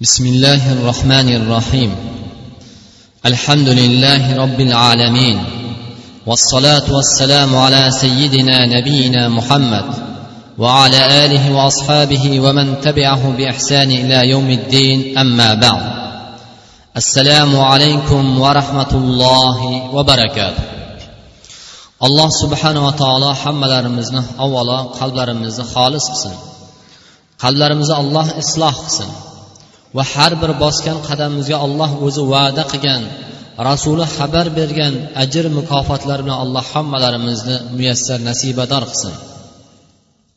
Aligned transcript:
بسم 0.00 0.26
الله 0.26 0.72
الرحمن 0.72 1.28
الرحيم. 1.36 1.96
الحمد 3.26 3.68
لله 3.68 4.36
رب 4.36 4.60
العالمين. 4.60 5.38
والصلاة 6.26 6.92
والسلام 6.92 7.56
على 7.56 7.90
سيدنا 7.90 8.66
نبينا 8.66 9.28
محمد 9.28 9.84
وعلى 10.58 11.24
آله 11.24 11.52
وأصحابه 11.52 12.40
ومن 12.40 12.80
تبعه 12.80 13.36
بإحسان 13.38 13.90
إلى 13.90 14.28
يوم 14.30 14.50
الدين. 14.50 15.18
أما 15.18 15.54
بعد. 15.54 15.82
السلام 16.96 17.60
عليكم 17.60 18.40
ورحمة 18.40 18.92
الله 18.92 19.90
وبركاته. 19.94 20.62
alloh 22.00 22.28
subhanava 22.42 22.92
taolo 22.92 23.32
hammalarimizni 23.32 24.20
avvalo 24.44 24.92
qalblarimizni 24.98 25.64
xolis 25.74 26.04
qilsin 26.10 26.34
qalblarimizni 27.42 27.94
alloh 28.02 28.26
isloh 28.42 28.74
qilsin 28.84 29.10
va 29.96 30.04
har 30.12 30.32
bir 30.42 30.50
bosgan 30.62 30.98
qadamimizga 31.08 31.56
alloh 31.66 31.90
o'zi 32.06 32.22
va'da 32.32 32.62
qilgan 32.72 33.02
rasuli 33.68 34.04
xabar 34.16 34.46
bergan 34.58 34.94
ajr 35.22 35.44
mukofotlar 35.58 36.18
bilan 36.24 36.38
alloh 36.44 36.64
hammalarimizni 36.72 37.56
muyassar 37.76 38.18
nasibador 38.28 38.84
qilsin. 38.90 39.14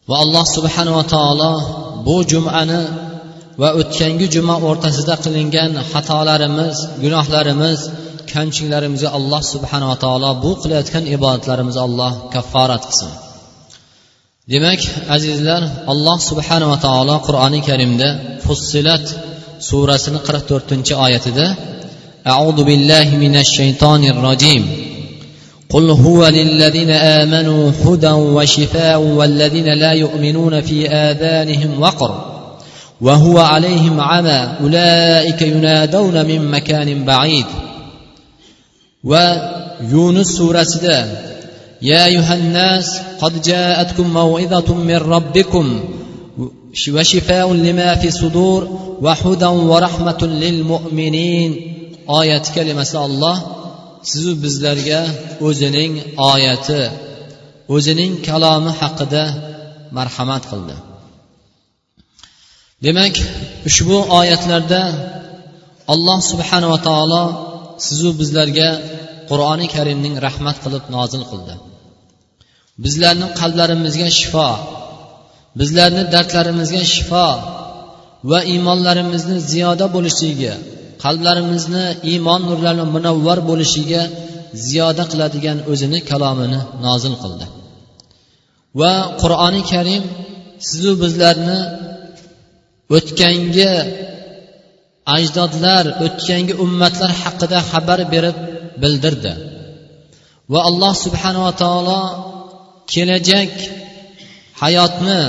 Va 0.10 0.16
alloh 0.24 0.46
subhanava 0.56 1.04
taolo 1.14 1.52
bu 2.08 2.16
jumani 2.32 2.82
va 3.62 3.70
o'tgangi 3.82 4.28
juma 4.36 4.56
o'rtasida 4.68 5.16
qilingan 5.26 5.72
xatolarimiz 5.92 6.76
gunohlarimiz 7.04 7.80
kamchiliklarimizga 8.34 9.10
alloh 9.18 9.42
subhanava 9.54 9.96
taolo 10.04 10.30
bu 10.44 10.52
qilayotgan 10.62 11.04
ibodatlarimizni 11.16 11.82
alloh 11.88 12.12
kafforat 12.34 12.84
qilsin. 12.90 13.12
Demak 14.54 14.82
azizlar 15.16 15.62
alloh 15.92 16.18
subhanava 16.30 16.78
taolo 16.86 17.16
qur'oni 17.28 17.60
karimda 17.70 18.10
fussilat 18.46 19.06
surasini 19.60 20.20
qirq 20.28 20.44
to'rtinchi 20.52 20.94
oyatida 21.06 21.48
أعوذ 22.28 22.64
بالله 22.64 23.18
من 23.18 23.36
الشيطان 23.36 24.04
الرجيم 24.04 24.64
قل 25.70 25.90
هو 25.90 26.28
للذين 26.28 26.92
آمنوا 26.92 27.72
هدى 27.86 28.12
وشفاء 28.12 29.00
والذين 29.00 29.74
لا 29.74 29.92
يؤمنون 29.92 30.62
في 30.62 30.90
آذانهم 30.90 31.82
وقر 31.82 32.12
وهو 33.02 33.40
عليهم 33.40 34.02
عمى 34.02 34.58
أولئك 34.62 35.42
ينادون 35.42 36.26
من 36.26 36.52
مكان 36.52 37.06
بعيد 37.06 37.46
ويونس 39.04 40.28
سورة 40.28 40.68
يا 41.82 42.06
أيها 42.06 42.36
الناس 42.36 43.00
قد 43.22 43.42
جاءتكم 43.42 44.14
موعظة 44.14 44.74
من 44.74 44.98
ربكم 44.98 45.80
وشفاء 46.95 47.53
لما 47.53 47.95
في 47.95 48.09
الصدور 48.09 48.61
وهدى 49.01 49.47
ورحمة 49.47 50.23
للمؤمنين 50.23 51.51
آية 52.11 52.43
كلمة 52.55 52.93
الله 53.07 53.37
sizu 54.11 54.33
bizlarga 54.45 55.01
o'zining 55.49 55.93
oyati 56.33 56.83
o'zining 57.75 58.13
kalomi 58.29 58.73
haqida 58.81 59.25
marhamat 59.97 60.45
qildi 60.51 60.77
demak 62.85 63.15
ushbu 63.69 63.97
oyatlarda 64.19 64.83
alloh 65.93 66.19
subhanava 66.31 66.79
taolo 66.89 67.23
sizu 67.87 68.09
bizlarga 68.21 68.69
qur'oni 69.31 69.67
karimning 69.75 70.15
rahmat 70.27 70.57
qilib 70.65 70.85
nozil 70.97 71.23
qildi 71.31 71.55
bizlarni 72.85 73.27
qalblarimizga 73.41 74.09
shifo 74.19 74.49
bizlarni 75.60 76.04
dardlarimizga 76.14 76.84
shifo 76.94 77.28
va 78.32 78.40
iymonlarimizni 78.54 79.38
ziyoda 79.52 79.86
bo'lishiga 79.96 80.54
qalblarimizni 81.04 81.86
iymon 82.12 82.42
nurlari 82.50 82.84
munavvar 82.96 83.40
bo'lishiga 83.50 84.02
ziyoda 84.68 85.04
qiladigan 85.12 85.58
o'zini 85.72 86.00
kalomini 86.10 86.60
nozil 86.86 87.14
qildi. 87.24 87.46
Va 88.80 88.94
qur'oni 89.22 89.62
karim 89.72 90.04
sizu 90.70 90.92
bizlarni 91.04 91.60
o'tgangi 92.98 93.74
ajdodlar 95.18 95.86
o'tgangi 96.06 96.54
ummatlar 96.66 97.12
haqida 97.22 97.60
xabar 97.72 98.00
berib 98.14 98.38
bildirdi. 98.82 99.34
Va 100.52 100.60
alloh 100.70 100.94
subhanava 101.06 101.52
taolo 101.64 102.02
kelajak 102.94 103.54
hayotni 104.62 105.22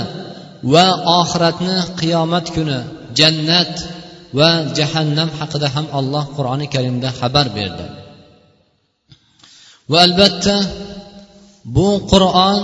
va 0.73 0.85
oxiratni 1.19 1.77
qiyomat 1.99 2.45
kuni 2.55 2.79
jannat 3.19 3.73
va 4.37 4.49
jahannam 4.77 5.29
haqida 5.39 5.67
ham 5.75 5.85
alloh 5.99 6.23
qur'oni 6.37 6.67
karimda 6.73 7.09
xabar 7.19 7.47
berdi. 7.57 7.85
Va 9.91 9.99
albatta 10.07 10.55
bu 11.75 11.89
qur'on 12.11 12.57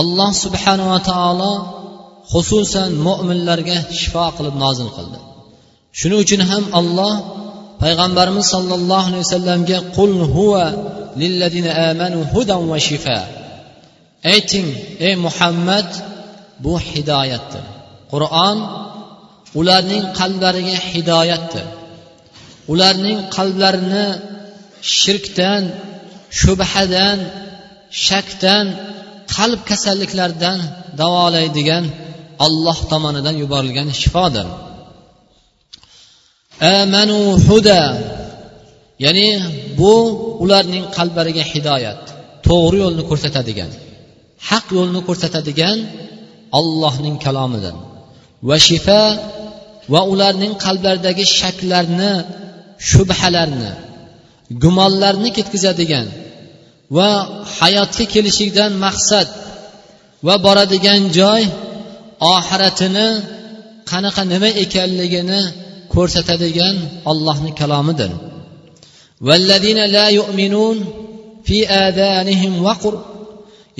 alloh 0.00 0.30
subhanava 0.44 0.98
taolo 1.10 1.52
xususan 2.32 2.90
mo'minlarga 3.06 3.78
shifo 3.98 4.26
qilib 4.36 4.54
nozil 4.64 4.88
qildi. 4.96 5.18
Shuning 5.98 6.20
uchun 6.24 6.40
ham 6.50 6.64
alloh 6.80 7.14
payg'ambarimiz 7.82 8.46
sollallohu 8.54 9.06
alayhi 9.08 9.24
vasallamga 9.26 9.78
qul 9.96 10.12
huva 10.34 10.66
lilladina 11.22 11.70
amanu 11.90 12.18
hudan 12.32 12.62
va 12.72 12.78
shifa 12.88 13.18
ayting 14.32 14.68
ey 15.06 15.14
muhammad 15.26 15.88
bu 16.64 16.74
hidoyatdir. 16.90 17.64
Qur'on 18.12 18.58
ularning 19.60 20.04
qalblariga 20.18 20.76
hidoyatdir. 20.90 21.66
Ularning 22.72 23.18
qalblarini 23.36 24.06
shirkdan 24.98 25.62
shubhadan 26.40 27.18
shakdan 28.06 28.66
qalb 29.36 29.60
kasalliklaridan 29.70 30.58
davolaydigan 31.00 31.84
alloh 32.46 32.78
tomonidan 32.90 33.34
yuborilgan 33.42 33.88
shifodir. 34.00 34.46
Amanu 36.78 37.20
huda 37.48 37.82
ya'ni 39.04 39.28
bu 39.80 39.94
ularning 40.44 40.84
qalblariga 40.96 41.44
hidoyat 41.52 42.02
to'g'ri 42.46 42.78
yo'lni 42.84 43.02
ko'rsatadigan. 43.10 43.70
Haq 44.48 44.66
yo'lni 44.76 45.00
ko'rsatadigan 45.08 45.78
ollohning 46.60 47.16
kalomidir 47.24 47.74
va 48.48 48.56
shifa 48.68 49.02
va 49.92 50.00
ularning 50.12 50.54
qalblaridagi 50.64 51.24
shaklarni 51.38 52.12
shubhalarni 52.90 53.72
gumonlarni 54.62 55.30
ketkazadigan 55.36 56.06
va 56.96 57.10
hayotga 57.58 58.04
kelishlikdan 58.14 58.72
maqsad 58.84 59.28
va 60.26 60.34
boradigan 60.46 61.02
joy 61.18 61.42
oxiratini 62.36 63.08
qanaqa 63.90 64.22
nima 64.32 64.50
ekanligini 64.64 65.42
ko'rsatadigan 65.94 66.76
ollohni 67.10 67.52
kalomidir. 67.60 68.10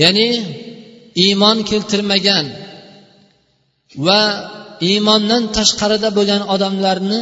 Ya'ni 0.03 0.29
iymon 1.25 1.59
keltirmagan 1.71 2.47
va 4.07 4.23
iymondan 4.89 5.43
tashqarida 5.57 6.09
bo'lgan 6.19 6.43
odamlarni 6.55 7.21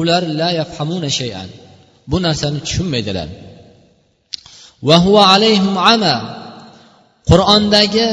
ular 0.00 0.22
la 0.40 0.48
yafhamuna 0.60 1.10
shayan. 1.18 1.48
Bu 2.10 2.16
narsani 2.26 2.58
tushunmaydilar. 2.66 3.28
Va 4.88 4.96
huva 5.04 5.22
alayhim 5.34 5.76
ama. 5.94 6.14
Qur'ondagi 7.30 8.08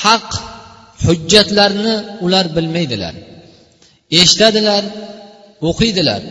haq 0.00 0.28
hujjatlarni 1.04 1.94
ular 2.24 2.46
bilmaydilar. 2.56 3.14
Eshitadilar 4.20 4.82
o'qiydilar. 5.68 6.22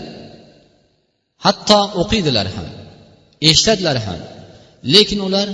Hatto 1.45 1.79
o'qiydilar 2.01 2.47
ham 2.55 2.67
eshitadilar 3.49 3.97
ham. 4.05 4.19
Lekin 4.93 5.19
ular 5.27 5.47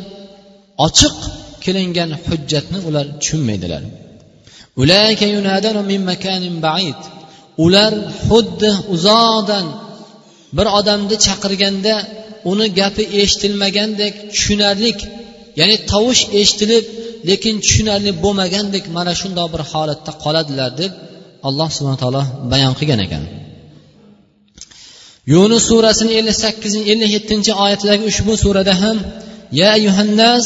ochiq 0.86 1.16
kelingan 1.64 2.12
hujjatni 2.26 2.80
ular 2.88 3.06
tushunmaydilar. 3.22 3.84
Ular 7.66 7.94
xuddi 8.26 8.72
uzoqdan 8.96 9.66
bir 10.58 10.68
odamni 10.80 11.16
chaqirganda 11.26 11.94
uni 12.52 12.68
gapi 12.80 13.04
eshitilmagandek 13.22 14.14
tushunarlik 14.34 15.00
ya'ni 15.60 15.76
tovush 15.92 16.22
eshitilib 16.40 16.86
lekin 17.30 17.56
tushunarli 17.66 18.12
bo'lmagandek 18.24 18.84
mana 18.98 19.14
shundoq 19.22 19.48
bir 19.54 19.62
holatda 19.72 20.12
qoladilar 20.24 20.72
deb 20.82 20.92
alloh 21.48 21.70
subhana 21.75 21.98
taolo 22.04 22.24
bayon 22.52 22.74
qilgan 22.80 23.02
ekan. 23.08 23.24
Yunus 25.34 25.64
surasini 25.70 26.12
ellik 26.20 26.38
sakkizinchi 26.44 26.88
ellik 26.94 27.10
yettinchi 27.16 27.52
oyatdagi 27.64 28.04
ushbu 28.12 28.34
surada 28.44 28.74
ham 28.84 28.98
ya 29.60 29.68
ayyuhannas 29.78 30.46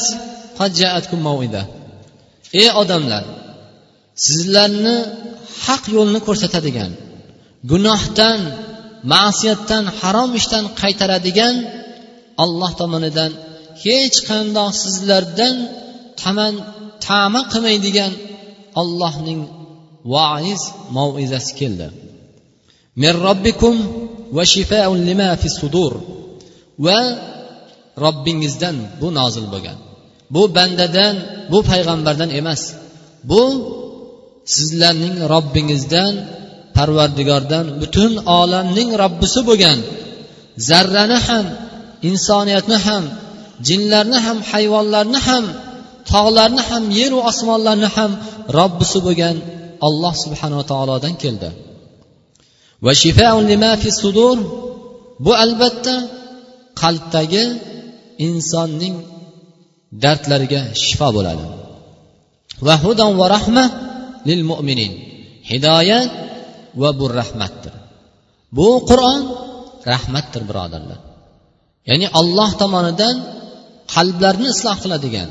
ey 2.61 2.69
odamlar 2.81 3.23
sizlarni 4.25 4.97
haq 5.65 5.83
yo'lni 5.95 6.19
ko'rsatadigan 6.27 6.91
gunohdan 7.71 8.39
ma'siyatdan 9.13 9.83
harom 9.99 10.31
ishdan 10.39 10.65
qaytaradigan 10.81 11.55
alloh 12.43 12.71
tomonidan 12.81 13.31
hech 13.83 14.17
qandoq 14.29 14.71
sizlardan 14.83 15.55
taman 16.21 16.53
tama 17.05 17.41
qilmaydigan 17.51 18.13
ollohning 18.81 19.41
vaiz 20.13 20.61
mavizasi 20.95 21.51
keldi. 21.59 21.87
Min 23.01 23.13
robbikum 23.27 23.75
va 24.35 24.43
shifaun 24.53 24.99
lima 25.09 25.29
fi 25.41 25.47
sudur. 25.59 25.93
Va 26.85 26.99
robbingizdan 28.03 28.75
bu 29.01 29.07
nozil 29.19 29.45
bo'lgan. 29.53 29.77
Bu 30.33 30.43
bandadan 30.55 31.15
bu 31.51 31.59
payg'ambardan 31.69 32.29
emas. 32.39 32.61
Bu 33.29 33.43
sizlarning 34.55 35.15
robbingizdan 35.33 36.13
parvardigordan 36.75 37.65
butun 37.81 38.11
olamning 38.39 38.89
robbisi 39.03 39.39
bo'lgan. 39.49 39.79
Zarrani 40.69 41.19
ham 41.27 41.45
insoniyatni 42.09 42.77
ham 42.85 43.03
jinlarni 43.67 44.19
ham 44.25 44.37
hayvonlarni 44.51 45.19
ham 45.27 45.45
tog'larni 46.11 46.63
ham 46.69 46.83
yeru 46.99 47.17
osmonlarni 47.29 47.89
ham 47.95 48.11
robbisi 48.59 48.99
bo'lgan 49.05 49.35
alloh 49.87 50.13
subhanava 50.23 50.63
taolodan 50.71 51.13
keldi. 51.23 51.49
Va 52.85 52.93
sudur. 54.01 54.37
Bu 55.25 55.31
albatta 55.43 55.95
qalbdagi 56.81 57.45
insonning 58.27 58.95
dardlariga 60.03 60.61
shifo 60.83 61.09
bo'ladi. 61.17 61.45
Va 62.65 62.75
hudan 62.83 63.11
va 63.19 63.25
rahma 63.35 63.65
lil 64.29 64.41
mo'minin 64.51 64.91
hidoyat 65.49 66.09
va 66.81 66.89
bu 66.99 67.05
rahmatdir. 67.19 67.73
Bu 68.57 68.69
qur'on 68.89 69.21
rahmatdir 69.91 70.41
birodarlar. 70.49 70.99
Ya'ni 71.89 72.07
alloh 72.19 72.49
tomonidan 72.61 73.15
qalblarni 73.93 74.47
isloh 74.53 74.77
qiladigan 74.83 75.29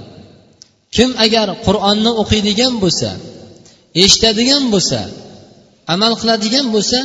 kim 0.97 1.11
agar 1.25 1.49
qur'onni 1.67 2.11
o'qiydigan 2.23 2.75
bo'lsa 2.83 3.11
eshitadigan 4.05 4.65
bo'lsa 4.75 5.01
amal 5.95 6.13
qiladigan 6.21 6.67
bo'lsa 6.75 7.01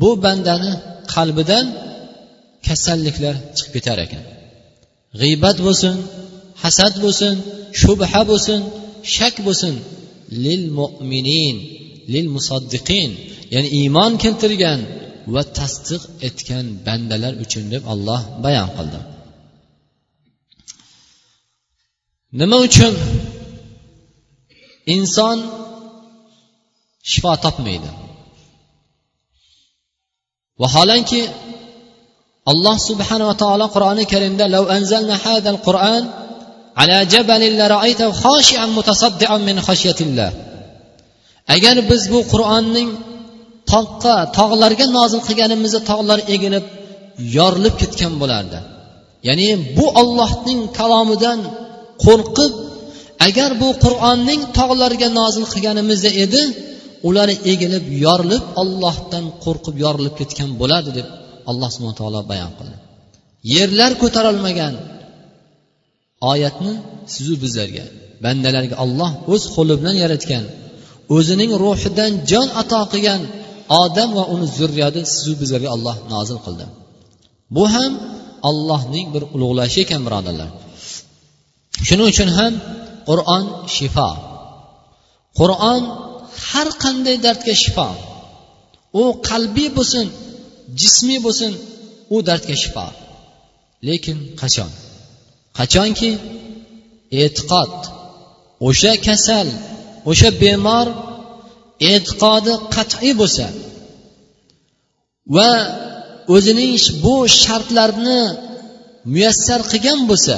bu 0.00 0.10
bandani 0.24 0.72
qalbidan 1.14 1.66
kasalliklar 2.66 3.34
chiqib 3.56 3.72
ketar 3.76 3.98
ekan. 4.06 4.24
G'iybat 5.20 5.58
bo'lsin 5.66 5.96
hasad 6.62 6.94
bo'lsin 7.04 7.34
shubha 7.80 8.20
bo'lsin 8.30 8.60
shak 9.14 9.36
bo'lsin. 9.46 9.74
Lil 10.44 10.62
mo'minin 10.78 11.56
lil 12.12 12.26
musaddiqin 12.36 13.10
ya'ni 13.54 13.68
iymon 13.80 14.12
keltirgan 14.22 14.80
va 15.34 15.42
tasdiq 15.58 16.02
etgan 16.28 16.66
bandalar 16.86 17.34
uchun 17.44 17.64
deb 17.74 17.82
alloh 17.92 18.20
bayon 18.44 18.68
qildi. 18.76 19.00
Nima 22.40 22.56
uchun 22.68 22.94
inson 24.94 25.38
shifo 27.10 27.32
topmaydi? 27.44 27.90
Vaholanki 30.60 31.20
alloh 32.50 32.76
subhanava 32.88 33.34
taolo 33.42 33.66
qur'oni 33.74 34.04
karimda 34.12 34.44
lav 34.54 34.64
anzalna 34.76 35.16
hadal 35.24 35.58
qur'an 35.66 36.02
ala 36.82 36.98
jabalin 37.12 37.52
la 37.60 37.66
ra'aytahu 37.74 38.12
khashi'an 38.24 38.70
mutasaddian 38.78 39.40
min 39.48 39.56
khashyatillah. 39.66 40.30
Agar 41.54 41.76
biz 41.90 42.02
bu 42.12 42.20
qur'onning 42.32 42.90
toqqa 43.72 44.16
tog'larga 44.38 44.86
nozil 44.98 45.20
qilganimizda 45.28 45.80
tog'lar 45.90 46.18
egilib 46.34 46.64
yorilib 47.36 47.74
ketgan 47.82 48.12
bo'lardi. 48.22 48.58
Ya'ni 49.28 49.48
bu 49.76 49.86
ollohning 50.00 50.60
kalomidan 50.78 51.40
qo'rqib 52.04 52.52
agar 53.28 53.50
bu 53.62 53.68
qur'onning 53.84 54.40
tog'larga 54.58 55.08
nozil 55.20 55.44
qilganimizda 55.52 56.10
edi 56.24 56.42
ular 57.08 57.28
egilib 57.52 57.84
yorilib 58.04 58.44
ollohdan 58.62 59.24
qo'rqib 59.44 59.76
yorilib 59.84 60.14
ketgan 60.20 60.50
bo'lardi 60.60 60.92
deb 60.98 61.08
alloh 61.50 61.68
subhana 61.74 61.96
taolo 62.00 62.20
bayon 62.32 62.52
qildi. 62.58 62.76
Yerlar 63.54 63.92
ko'tarolmagan 64.02 64.74
oyatni 66.32 66.72
sizu 67.14 67.34
bizlarga 67.44 67.84
bandalarga 68.24 68.76
olloh 68.84 69.10
o'z 69.32 69.42
qo'li 69.54 69.74
bilan 69.80 69.96
yaratgan 70.04 70.44
o'zining 71.16 71.50
ruhidan 71.64 72.12
jon 72.30 72.48
ato 72.62 72.80
qilgan 72.92 73.20
odam 73.82 74.10
va 74.18 74.24
uni 74.34 74.46
zurriyati 74.58 75.00
sizu 75.14 75.32
bizlarga 75.40 75.68
olloh 75.76 75.96
nozil 76.12 76.38
qildi. 76.46 76.66
Bu 77.56 77.64
ham 77.74 77.92
allohning 78.48 79.06
bir 79.14 79.22
ulug'lashi 79.34 79.78
ekan 79.84 80.00
birodarlar. 80.06 80.50
Shuning 81.86 82.06
uchun 82.12 82.30
ham 82.38 82.52
qur'on 83.08 83.44
shifo. 83.76 84.10
Qur'on 85.38 85.82
har 86.48 86.68
qanday 86.84 87.16
dardga 87.26 87.54
shifo. 87.64 87.88
U 89.00 89.04
qalbiy 89.28 89.68
bo'lsin 89.78 90.06
jismiy 90.80 91.20
bo'lsin 91.26 91.52
u 92.14 92.16
dardga 92.28 92.56
shifo. 92.62 92.86
Lekin 93.88 94.18
qachon? 94.40 94.70
Qachonki 95.58 96.10
e'tiqod 97.22 97.74
o'sha 98.68 98.92
kasal 99.06 99.48
o'sha 100.10 100.30
bemor 100.42 100.86
e'tiqodi 101.92 102.54
qat'iy 102.74 103.12
bo'lsa 103.20 103.46
va 105.36 105.50
o'zining 106.34 106.74
bu 107.04 107.14
shartlarni 107.42 108.20
muyassar 109.12 109.60
qilgan 109.70 110.00
bo'lsa 110.10 110.36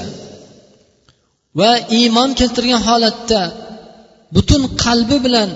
va 1.58 1.70
iymon 1.98 2.30
keltirgan 2.40 2.82
holatda 2.88 3.42
butun 4.34 4.62
qalbi 4.84 5.16
bilan 5.26 5.50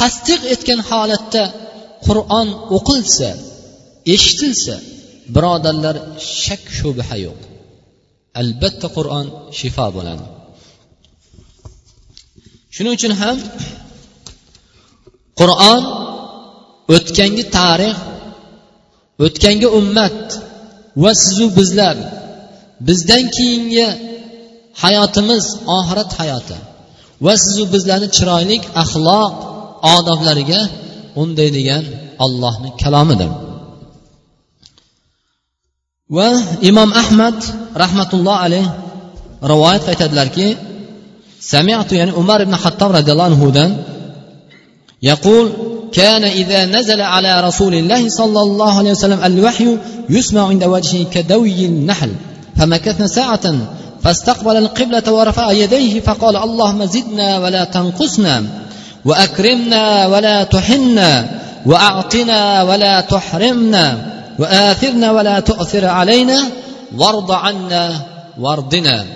tasdiq 0.00 0.40
etgan 0.54 0.80
holatda 0.90 1.44
qur'on 2.06 2.48
o'qilsa 2.76 3.30
eshitilsa 4.14 4.76
birodarlar 5.34 5.96
shak 6.42 6.62
shubha 6.78 7.16
yo'q. 7.26 7.40
Albatta 8.40 8.88
qur'on 8.96 9.26
shifo 9.58 9.86
bo'ladi. 9.96 10.24
Shuning 12.74 12.92
uchun 12.98 13.12
ham 13.22 13.36
qur'on 15.40 15.82
o'tgangi 16.96 17.44
tarix 17.56 17.96
o'tgangi 19.24 19.68
ummat 19.80 20.20
va 21.02 21.10
sizu 21.24 21.46
bizlar 21.58 21.96
bizdan 22.88 23.24
keyingi 23.36 23.86
hayotimiz 24.82 25.44
oxirat 25.78 26.10
hayoti 26.20 26.56
va 27.24 27.34
sizu 27.44 27.64
bizlarni 27.74 28.08
chiroyli 28.16 28.56
axloq 28.82 29.34
odoblariga 29.96 30.60
undaydigan 31.22 31.84
ollohni 32.24 32.70
kalomidir. 32.82 33.30
Va 36.16 36.30
imom 36.70 36.90
ahmad 37.02 37.36
rahmatulloh 37.82 38.36
alayh 38.44 38.66
rivoyat 39.52 39.84
aytadilarki 39.92 40.48
سمعت 41.40 41.92
يعني 41.92 42.10
عمر 42.10 42.44
بن 42.44 42.54
الخطاب 42.54 42.92
رضي 42.92 43.12
الله 43.12 43.24
عنه 43.24 43.76
يقول 45.02 45.52
كان 45.92 46.24
إذا 46.24 46.64
نزل 46.64 47.00
على 47.00 47.40
رسول 47.40 47.74
الله 47.74 48.08
صلى 48.08 48.40
الله 48.40 48.78
عليه 48.78 48.90
وسلم 48.90 49.24
الوحي 49.24 49.76
يسمع 50.10 50.48
عند 50.48 50.64
وجهه 50.64 51.04
كدوي 51.10 51.66
النحل 51.66 52.12
فمكثنا 52.56 53.06
ساعة 53.06 53.54
فاستقبل 54.02 54.56
القبلة 54.56 55.12
ورفع 55.12 55.52
يديه 55.52 56.00
فقال 56.00 56.36
اللهم 56.36 56.84
زدنا 56.84 57.38
ولا 57.38 57.64
تنقصنا 57.64 58.44
وأكرمنا 59.04 60.06
ولا 60.06 60.44
تحنا 60.44 61.40
وأعطنا 61.66 62.62
ولا 62.62 63.00
تحرمنا 63.00 63.86
وآثرنا 64.40 65.12
ولا 65.12 65.40
تؤثر 65.40 65.84
علينا 65.86 66.38
وارض 66.98 67.30
عنا 67.32 67.84
واردنا. 68.38 69.06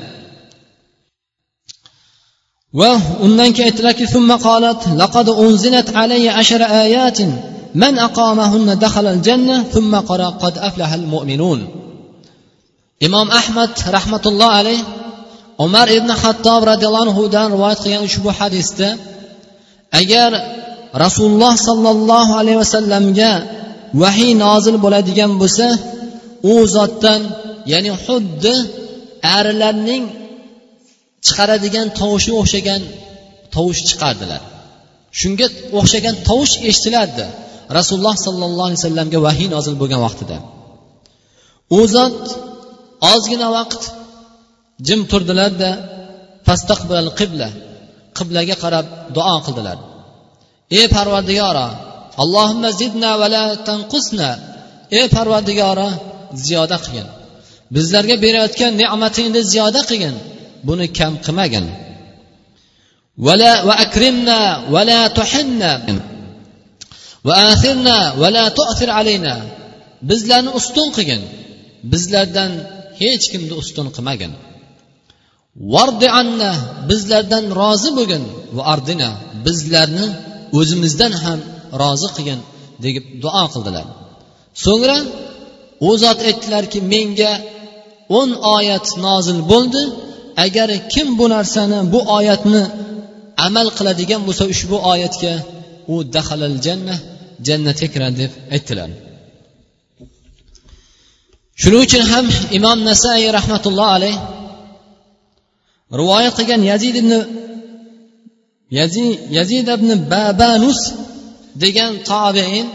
وأنن 2.73 3.53
كيت 3.53 3.81
لك 3.81 4.05
ثم 4.05 4.37
قالت 4.37 4.89
لقد 4.89 5.29
أنزلت 5.29 5.97
علي 5.97 6.29
عشر 6.29 6.63
آيات 6.63 7.19
من 7.75 7.99
أقامهن 7.99 8.79
دخل 8.79 9.07
الجنة 9.07 9.63
ثم 9.63 9.93
قرأ 9.97 10.29
قد 10.29 10.59
أفلح 10.59 10.93
المؤمنون. 10.93 11.69
إمام 13.03 13.31
أحمد 13.31 13.71
رحمة 13.89 14.25
الله 14.27 14.51
عليه 14.61 14.83
umar 15.59 15.87
ibn 15.99 16.11
xattob 16.23 16.61
roziyallohuanhudan 16.71 17.47
rivoyat 17.55 17.79
qilgan 17.85 18.03
ushbu 18.09 18.31
hadisda 18.39 18.89
agar 20.01 20.31
rasululloh 21.05 21.55
sollallohu 21.69 22.33
alayhi 22.41 22.59
vasallamga 22.63 23.33
vahiy 24.03 24.33
nozil 24.45 24.77
bo'ladigan 24.85 25.33
bo'lsa 25.43 25.67
u 26.53 26.55
zotdan 26.77 27.23
ya'ni 27.73 27.93
xuddi 28.05 28.55
arilarning 29.37 30.05
chiqaradigan 31.27 31.87
tovushi 32.01 32.31
o'xshagan 32.41 32.83
tovush 33.55 33.81
chiqardilar. 33.89 34.43
Shunga 35.21 35.47
o'xshagan 35.79 36.15
tovush 36.29 36.55
eshitilardi 36.71 37.25
rasululloh 37.79 38.17
sollallohu 38.27 38.67
alayhi 38.69 38.81
vasallamga 38.83 39.19
vahiy 39.27 39.49
nozil 39.57 39.75
bo'lgan 39.81 40.01
vaqtida. 40.07 40.37
U 41.79 41.81
zot 41.97 42.21
ozgina 43.13 43.49
vaqt 43.59 43.83
jim 44.87 45.01
turdilarda 45.11 45.71
fastaqbal 46.47 47.07
qibla 47.19 47.49
qiblaga 48.19 48.57
qarab 48.65 48.87
duo 49.17 49.37
qildilar. 49.47 49.79
Ey 50.79 50.87
parvardigoro 50.97 51.67
allohimma 52.23 52.71
zidna 52.81 53.11
vala 53.23 53.45
tanqusna 53.69 54.31
ey 54.99 55.07
parvardigoro 55.17 55.89
ziyoda 56.45 56.77
qilgin. 56.85 57.09
Bizlarga 57.75 58.17
berayotgan 58.25 58.73
ne'matingni 58.83 59.41
ziyoda 59.53 59.81
qilgin. 59.89 60.15
Buni 60.67 60.87
kam 60.99 61.13
qilmagin. 61.25 61.67
Vala 63.27 63.53
va 63.69 63.75
akrimna 63.87 64.39
vala 64.75 65.01
tuhinna 65.19 65.71
va 67.27 67.35
athirna 67.53 67.99
vala 68.23 68.45
tu'thir 68.59 68.91
alayna. 68.99 69.35
Bizlarni 70.11 70.51
ustun 70.59 70.89
qilgin. 70.97 71.23
Bizlardan 71.93 72.53
hech 73.01 73.25
kimni 73.33 73.55
ustun 73.63 73.87
qilmagin. 73.97 74.33
Vardi 75.75 76.09
anna 76.21 76.51
bizlardan 76.91 77.45
rozi 77.61 77.91
bo'lgin. 77.99 78.23
Va 78.57 78.63
ardina 78.75 79.11
bizlarni 79.47 80.07
o'zimizdan 80.59 81.13
ham 81.25 81.41
rozi 81.83 82.09
qilgin 82.17 82.41
deb 82.85 83.05
duo 83.25 83.45
qildilar. 83.53 83.87
So'ngra 84.65 84.99
u 85.89 85.91
zot 86.03 86.19
aytdilarki 86.29 86.79
menga 86.93 87.33
o'n 88.19 88.31
oyat 88.57 88.87
nozil 89.07 89.39
bo'ldi. 89.53 89.83
Agar 90.45 90.69
kim 90.93 91.09
bu 91.19 91.27
narsani 91.35 91.79
bu 91.93 92.01
oyatni 92.19 92.63
amal 93.47 93.69
qiladigan 93.77 94.23
bo'lsa 94.27 94.45
ushbu 94.53 94.77
oyatga 94.93 95.33
u 95.95 95.97
dahalal 96.15 96.57
janna 96.67 96.97
jannatga 97.47 97.87
kiradi 97.95 98.17
deb 98.23 98.33
aytdilar. 98.55 98.91
Shuning 101.61 101.83
uchun 101.87 102.05
ham 102.13 102.27
imom 102.59 102.79
nasaiy 102.91 103.27
rahmatulloh 103.39 103.89
alayh 103.97 104.17
rivoyat 106.01 106.35
qilgan 106.39 106.63
yazid 106.71 106.95
ibn 107.03 107.13
yazid 109.39 109.67
ibn 109.77 109.89
babanus 110.13 110.81
degan 111.63 111.93
tobein 112.11 112.67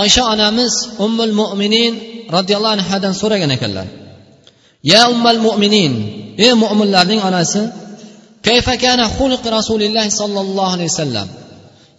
oysha 0.00 0.22
onamiz 0.32 0.74
ummul 1.04 1.34
mo'minin 1.40 1.92
roziyallohu 2.36 2.74
anhudan 2.78 3.14
so'ragan 3.20 3.50
ekanlar. 3.56 3.86
Ya 4.92 5.02
ummal 5.12 5.40
mo'minin 5.46 5.92
ey 6.44 6.52
mo'minlarning 6.62 7.20
onasi 7.28 7.62
kayfa 8.46 8.74
kana 8.84 9.04
xulq 9.18 9.42
rasulillahi 9.58 10.10
sollallohu 10.20 10.72
alayhi 10.76 10.90
vasallam 10.92 11.28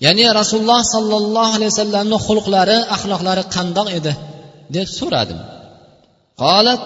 ya'ni 0.06 0.26
rasululloh 0.40 0.82
sollallohu 0.96 1.52
alayhi 1.58 1.72
vasallamni 1.74 2.18
xulqlari 2.28 2.78
axloqlari 2.96 3.44
qandoq 3.56 3.88
edi? 4.00 4.14
deb 4.76 4.88
so'radim. 5.00 5.40
Qolat 6.44 6.82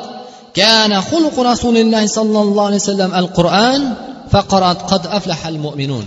kana 0.59 0.97
xulqu 1.09 1.39
rasulillahi 1.51 2.07
sollallohu 2.17 2.67
alayhi 2.69 2.83
vasallam 2.83 3.11
al 3.21 3.27
qur'an 3.37 3.81
faqarat 4.33 4.79
qad 4.91 5.03
aflahal 5.17 5.57
mo'minun 5.65 6.05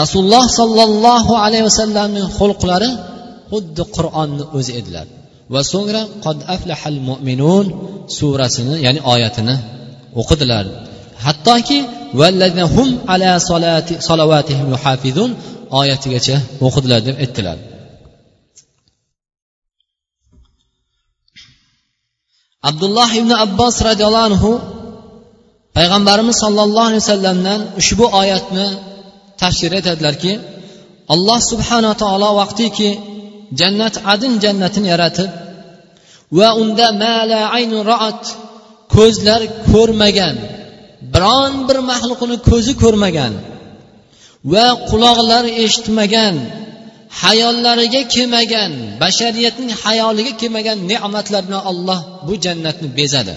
rasululloh 0.00 0.44
sollallohu 0.60 1.32
alayhi 1.44 1.64
vasallamning 1.68 2.26
xulqlari 2.38 2.90
xuddi 3.50 3.82
qur'onni 3.96 4.44
o'zi 4.56 4.72
edilar. 4.80 5.06
Va 5.54 5.60
so'ngra 5.72 6.02
qod 6.24 6.38
aflahal 6.54 6.98
mo'minun 7.08 7.66
surasini 8.18 8.74
ya'ni 8.86 9.00
oyatini 9.14 9.56
o'qidilar. 10.20 10.64
Hattoki 11.24 11.78
hum 12.76 12.88
ala 13.14 13.30
salati 13.50 13.94
yuhafizun 14.72 15.30
oyatigacha 15.80 16.36
o'qidilar 16.66 17.00
deb 17.08 17.16
aytdilar. 17.24 17.58
Abdulloh 22.70 23.10
ibn 23.20 23.30
abbos 23.44 23.74
roziyallohu 23.88 24.26
anhu 24.30 24.52
payg'ambarimiz 25.76 26.36
sollallohu 26.44 26.88
alayhi 26.90 27.02
vasallamdan 27.04 27.60
ushbu 27.80 28.04
oyatni 28.20 28.66
tafsir 29.40 29.70
aytadilarki 29.78 30.32
alloh 31.14 31.40
subhana 31.50 31.92
taolo 32.02 32.30
vaqtiki 32.40 32.90
jannat 33.60 33.94
adin 34.12 34.32
jannatini 34.44 34.88
yaratib 34.94 35.30
va 36.38 36.48
unda 36.62 36.86
mala 37.04 37.40
aynu 37.56 37.78
roat 37.90 38.22
ko'zlar 38.94 39.40
ko'rmagan 39.70 40.36
biron 41.14 41.52
bir 41.68 41.78
maxluqni 41.90 42.36
ko'zi 42.48 42.72
ko'rmagan 42.82 43.32
va 44.52 44.66
quloqlar 44.90 45.44
eshitmagan 45.64 46.34
hayollariga 47.22 48.02
kelmagan 48.14 48.72
bashariyatning 49.02 49.70
hayoliga 49.84 50.32
kelmagan 50.40 50.78
ne'matlar 50.90 51.42
bilan 51.48 51.62
olloh 51.70 52.00
bu 52.26 52.34
jannatni 52.44 52.88
bezadi. 52.98 53.34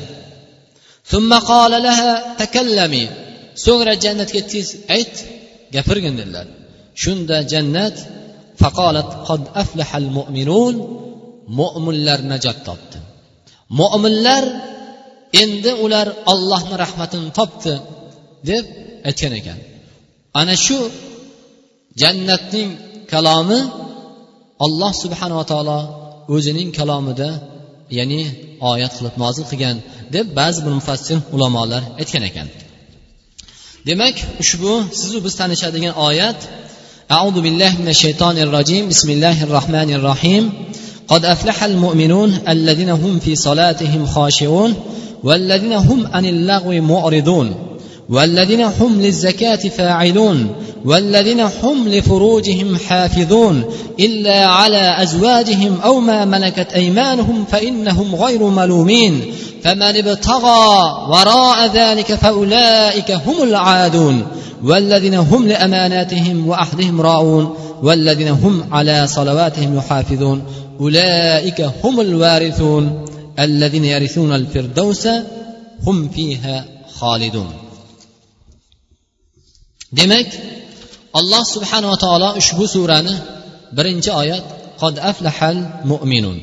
So'ngra 3.65 3.93
jannatga 4.03 4.41
tez 4.51 4.67
ayt. 4.95 5.13
Gapirgin 5.75 6.15
dedilar 6.19 6.47
shunda 7.03 7.37
jannat 7.51 7.95
faqolat 8.61 9.09
qad 9.27 9.41
aflahal 9.63 10.07
mu'minun 10.17 10.75
mo'minlar 11.59 12.19
najot 12.31 12.57
topdi. 12.67 12.97
Mo'minlar 13.79 14.43
endi 15.43 15.71
ular 15.85 16.07
ollohni 16.31 16.75
rahmatini 16.83 17.29
topdi 17.39 17.73
deb 18.49 18.65
aytgan 19.09 19.33
ekan. 19.39 19.59
Ana 20.39 20.55
shu 20.65 20.77
jannatning 22.01 22.69
kalomi 23.11 23.59
alloh 24.65 24.91
subhanava 25.03 25.43
taolo 25.51 25.79
o'zining 26.35 26.69
kalomida 26.79 27.29
ya'ni 27.97 28.21
oyat 28.71 28.91
qilib 28.97 29.15
nozil 29.23 29.45
qilgan 29.51 29.77
deb 30.15 30.25
ba'zi 30.39 30.59
bir 30.65 30.73
mufassir 30.79 31.17
ulamolar 31.35 31.83
aytgan 32.01 32.23
ekan. 32.29 32.47
Demak 33.89 34.15
ushbu 34.39 34.83
sizu 34.99 35.17
biz 35.25 35.33
tanishadigan 35.35 35.93
oyat 36.07 36.39
أعوذ 37.11 37.37
بالله 37.41 37.71
من 37.81 37.87
الشيطان 37.95 38.37
الرجيم 38.37 38.83
بسم 38.89 39.09
الله 39.09 39.37
الرحمن 39.43 39.89
الرحيم 39.97 40.43
قد 41.07 41.25
أفلح 41.25 41.63
المؤمنون 41.63 42.39
الذين 42.47 42.89
هم 42.89 43.19
في 43.19 43.35
صلاتهم 43.35 44.05
خاشعون 44.05 44.71
والذين 45.23 45.73
هم 45.73 46.07
عن 46.13 46.25
اللغو 46.25 46.71
معرضون 46.81 47.47
والذين 48.09 48.61
هم 48.61 49.01
للزكاة 49.01 49.55
فاعلون 49.77 50.55
والذين 50.85 51.39
هم 51.39 51.87
لفروجهم 51.87 52.77
حافظون 52.87 53.63
الا 53.99 54.45
على 54.45 55.03
ازواجهم 55.03 55.79
أو 55.83 55.99
ما 55.99 56.25
ملكت 56.25 56.67
ايمانهم 56.73 57.45
فانهم 57.51 58.15
غير 58.15 58.43
ملومين 58.43 59.33
فمن 59.63 59.81
ابتغى 59.81 60.67
وراء 61.09 61.67
ذلك 61.67 62.13
فأولئك 62.13 63.11
هم 63.11 63.43
العادون 63.43 64.27
والذين 64.63 65.13
هم 65.13 65.47
لأماناتهم 65.47 66.47
واحدهم 66.47 67.01
راعون 67.01 67.55
والذين 67.83 68.27
هم 68.27 68.73
على 68.73 69.07
صلواتهم 69.07 69.77
يحافظون 69.77 70.43
أولئك 70.79 71.61
هم 71.83 72.01
الوارثون 72.01 73.05
الذين 73.39 73.85
يرثون 73.85 74.35
الفردوس 74.35 75.07
هم 75.87 76.09
فيها 76.09 76.65
خالدون. 76.99 77.53
Demak 79.97 80.29
alloh 81.19 81.43
subhanava 81.55 81.97
taolo 81.97 82.29
ushbu 82.41 82.65
surani 82.75 83.15
birinchi 83.77 84.11
oyat 84.21 84.45
qod 84.81 84.95
aflahal 85.11 85.57
mo'minun 85.91 86.37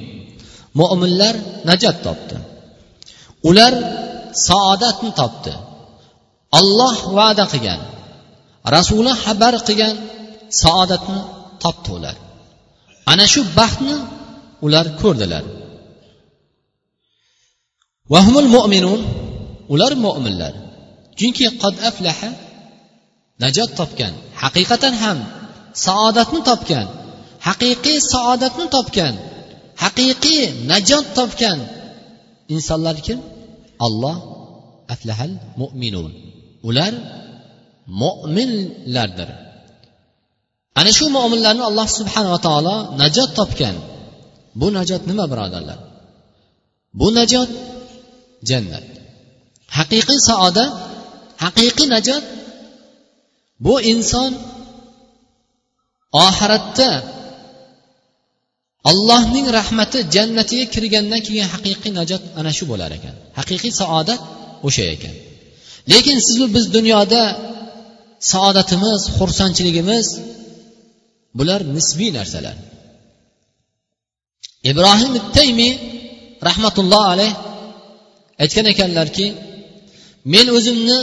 mo'minlar 0.80 1.34
najot 1.68 1.96
topdi. 2.06 2.36
Ular 3.48 3.72
saodatni 4.48 5.10
topdi. 5.20 5.52
Olloh 6.58 6.96
va'da 7.18 7.44
qilgan 7.52 7.80
rasuli 8.74 9.12
xabar 9.22 9.54
qilgan 9.66 9.94
saodatni 10.62 11.20
topdi 11.62 11.90
ular. 11.98 12.16
Ana 13.12 13.24
shu 13.32 13.40
baxtni 13.58 13.96
ular 14.66 14.86
ko'rdilar. 15.00 15.44
Vahmul 18.12 18.48
mo'minun 18.56 19.00
ular 19.72 19.92
mo'minlar 20.04 20.54
chunki 21.18 21.46
qad 21.62 21.74
aflaha 21.90 22.30
najot 23.42 23.70
topgan 23.78 24.14
haqiqatan 24.42 24.94
ham 25.02 25.18
saodatni 25.86 26.40
topgan 26.50 26.86
haqiqiy 27.46 27.98
saodatni 28.12 28.66
topgan 28.76 29.14
haqiqiy 29.82 30.42
najot 30.70 31.06
topgan 31.18 31.58
insonlar 32.54 32.96
kim? 33.06 33.18
Alloh 33.86 34.16
aflahal 34.94 35.32
mo'minun 35.60 36.12
ular 36.68 36.92
mo'minlardir 38.02 39.30
ana 40.78 40.90
shu 40.98 41.06
mo'minlarni 41.16 41.62
alloh 41.70 41.88
subhanava 41.98 42.38
taolo 42.46 42.76
najot 43.00 43.30
topgan. 43.38 43.76
Bu 44.60 44.66
najot 44.76 45.02
nima 45.10 45.24
birodarlar? 45.32 45.78
Bu 46.98 47.06
najot 47.18 47.50
jannat. 48.48 48.84
Haqiqiy 49.76 50.20
saodat 50.28 50.70
haqiqiy 51.44 51.88
najot 51.94 52.24
bu 53.64 53.74
inson 53.92 54.32
oxiratda 56.26 56.90
allohning 58.90 59.46
rahmati 59.58 59.98
jannatiga 60.14 60.66
kirgandan 60.74 61.20
keyin 61.26 61.46
haqiqiy 61.54 61.92
najot 62.00 62.22
ana 62.40 62.50
shu 62.58 62.64
bo'lar 62.70 62.90
ekan. 62.98 63.14
Haqiqiy 63.38 63.72
saodat 63.80 64.20
o'sha 64.66 64.84
ekan. 64.94 65.14
Lekin 65.92 66.18
sizu 66.26 66.44
biz 66.56 66.64
dunyoda 66.76 67.22
saodatimiz 68.32 69.00
xursandchiligimiz 69.18 70.06
bular 71.38 71.60
nisbiy 71.76 72.10
narsalar. 72.18 72.56
Ibrohim 74.70 75.12
taymiy 75.36 75.72
rahmatulloh 76.48 77.04
alayh 77.14 77.32
aytgan 78.42 78.66
ekanlarki 78.72 79.26
men 80.34 80.46
o'zimni 80.56 80.98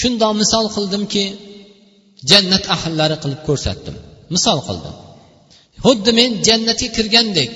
shundoq 0.00 0.32
misol 0.42 0.66
qildimki 0.76 1.24
jannat 2.30 2.64
ahllari 2.74 3.16
qilib 3.22 3.40
ko'rsatdim. 3.48 3.96
Misol 4.34 4.58
qildim. 4.68 4.94
Xuddi 5.84 6.10
men 6.18 6.30
jannatga 6.46 6.88
kirgandek 6.96 7.52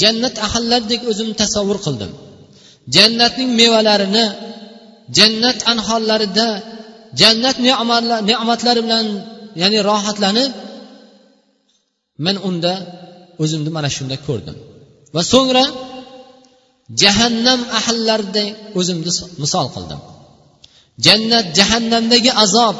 jannat 0.00 0.34
ahllaridek 0.46 1.00
o'zimni 1.10 1.34
tasavvur 1.42 1.78
qildim. 1.86 2.10
Jannatning 2.96 3.50
mevalarini 3.60 4.24
jannat 5.18 5.58
anhorlarida 5.72 6.48
jannat 7.20 7.56
ne'matlari 8.28 8.80
bilan 8.86 9.06
ya'ni 9.60 9.78
rohatlanib 9.90 10.52
men 12.24 12.36
unda 12.48 12.72
o'zimni 13.42 13.70
mana 13.76 13.88
shunda 13.96 14.16
ko'rdim. 14.26 14.56
Va 15.14 15.22
so'ngra 15.32 15.64
jahannam 17.02 17.60
ahllaridek 17.78 18.48
o'zimni 18.78 19.10
misol 19.42 19.66
qildim. 19.74 20.00
Jannat 21.06 21.46
jahannamdagi 21.58 22.30
azob 22.44 22.76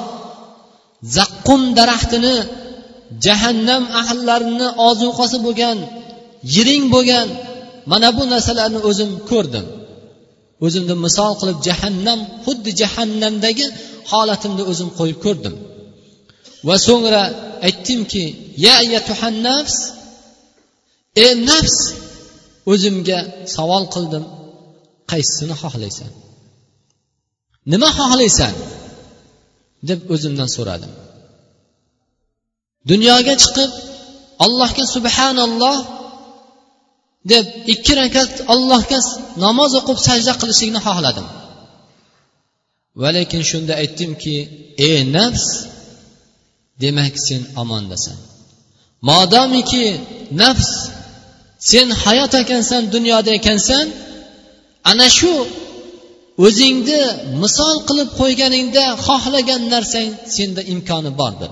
zaqqum 1.16 1.62
daraxtini 1.78 2.36
jahannam 3.24 3.82
ahllarini 4.00 4.68
ozuqasi 4.88 5.36
bo'lgan 5.46 5.78
yiring 6.54 6.84
bo'lgan 6.94 7.28
mana 7.90 8.08
bu 8.16 8.22
narsalarni 8.32 8.80
o'zim 8.90 9.10
ko'rdim. 9.30 9.66
O'zimni 10.66 10.94
misol 11.06 11.32
qilib 11.40 11.58
jahannam 11.68 12.20
xuddi 12.44 12.70
jahannamdagi 12.80 13.66
holatimni 14.10 14.62
o'zim 14.70 14.88
qo'yib 14.98 15.18
ko'rdim. 15.26 15.54
Va 16.68 16.76
so'ngra 16.86 17.22
aytdimki 17.68 18.24
ya 18.64 18.74
nafs 19.46 19.76
ey 21.24 21.32
nafs 21.50 21.76
o'zimga 22.72 23.18
savol 23.56 23.84
qildim 23.94 24.24
qaysisini 25.10 25.54
xohlaysan? 25.62 26.10
Nima 27.72 27.88
xohlaysan? 27.98 28.54
deb 29.88 30.00
o'zimdan 30.14 30.48
so'radim. 30.56 30.92
Dunyoga 32.90 33.34
chiqib 33.42 33.70
allohga 34.44 34.84
subhanalloh 34.94 35.78
deb 37.32 37.46
ikki 37.72 37.92
rakat 38.00 38.32
allohga 38.54 38.98
namoz 39.44 39.72
o'qib 39.80 39.98
sajda 40.08 40.32
qilishlikni 40.40 40.80
xohladim. 40.86 41.26
Va 43.00 43.08
lekin 43.16 43.42
shunda 43.50 43.72
aytdimki 43.82 44.36
ey 44.88 44.98
nafs 45.16 45.46
demak 46.82 47.14
sen 47.26 47.42
omondasan 47.62 48.18
modomiki 49.08 49.86
nafs 50.42 50.70
sen 51.70 51.88
hayot 52.02 52.32
ekansan 52.42 52.82
dunyoda 52.94 53.30
ekansan 53.40 53.86
ana 54.90 55.08
shu 55.18 55.32
o'zingni 56.46 57.02
misol 57.42 57.76
qilib 57.88 58.08
qo'yganingda 58.20 58.84
xohlagan 59.06 59.62
narsang 59.74 60.08
senda 60.34 60.62
imkoni 60.72 61.10
bordir. 61.20 61.50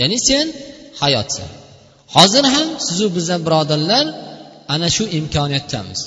Ya'ni 0.00 0.18
sen 0.28 0.46
hayotsan. 1.02 1.50
Hozir 2.16 2.44
ham 2.54 2.68
sizu 2.86 3.06
bizlar 3.16 3.40
birodarlar 3.46 4.06
ana 4.74 4.88
shu 4.96 5.04
imkoniyatdamiz. 5.18 6.00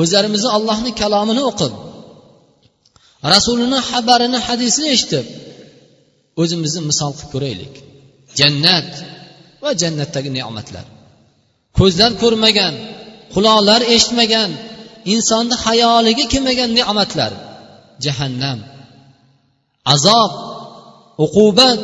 O'zlarimizni 0.00 0.50
allohni 0.56 0.90
kalomini 1.00 1.42
o'qib 1.50 1.72
rasulini 3.34 3.80
xabarini 3.90 4.38
hadisini 4.46 4.88
eshitib 4.96 5.26
o'zimizni 6.42 6.80
misol 6.90 7.12
qilib 7.16 7.30
ko'raylik. 7.34 7.74
Jannat 8.38 8.90
va 9.62 9.70
jannatdagi 9.82 10.30
ne'matlar. 10.38 10.86
Ko'zlar 11.78 12.10
ko'rmagan 12.22 12.74
quloqlar 13.34 13.80
eshitmagan 13.94 14.50
insonni 15.14 15.56
xayoliga 15.64 16.24
kelmagan 16.32 16.70
ne'matlar. 16.78 17.32
Jahannam 18.04 18.58
azob 19.94 20.32
uqubat 21.24 21.82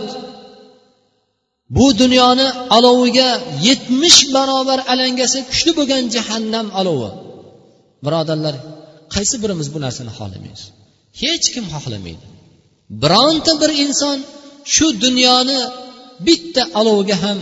bu 1.70 1.86
dunyoni 1.98 2.48
aloviga 2.76 3.28
yetmish 3.68 4.20
barobar 4.34 4.78
alangasi 4.92 5.38
kuchli 5.50 5.72
bo'lgan 5.78 6.02
jahannam 6.14 6.66
olovi 6.80 7.10
birodarlar 8.06 8.54
qaysi 9.14 9.36
birimiz 9.42 9.68
bu 9.74 9.78
narsani 9.84 10.12
xohlamaymiz? 10.18 10.62
Hech 11.22 11.46
kim 11.54 11.64
xohlamaydi. 11.74 12.26
Bironta 13.02 13.52
bir 13.62 13.70
inson 13.84 14.18
shu 14.74 14.86
dunyoni 15.04 15.58
bitta 16.26 16.62
aloviga 16.80 17.16
ham 17.24 17.38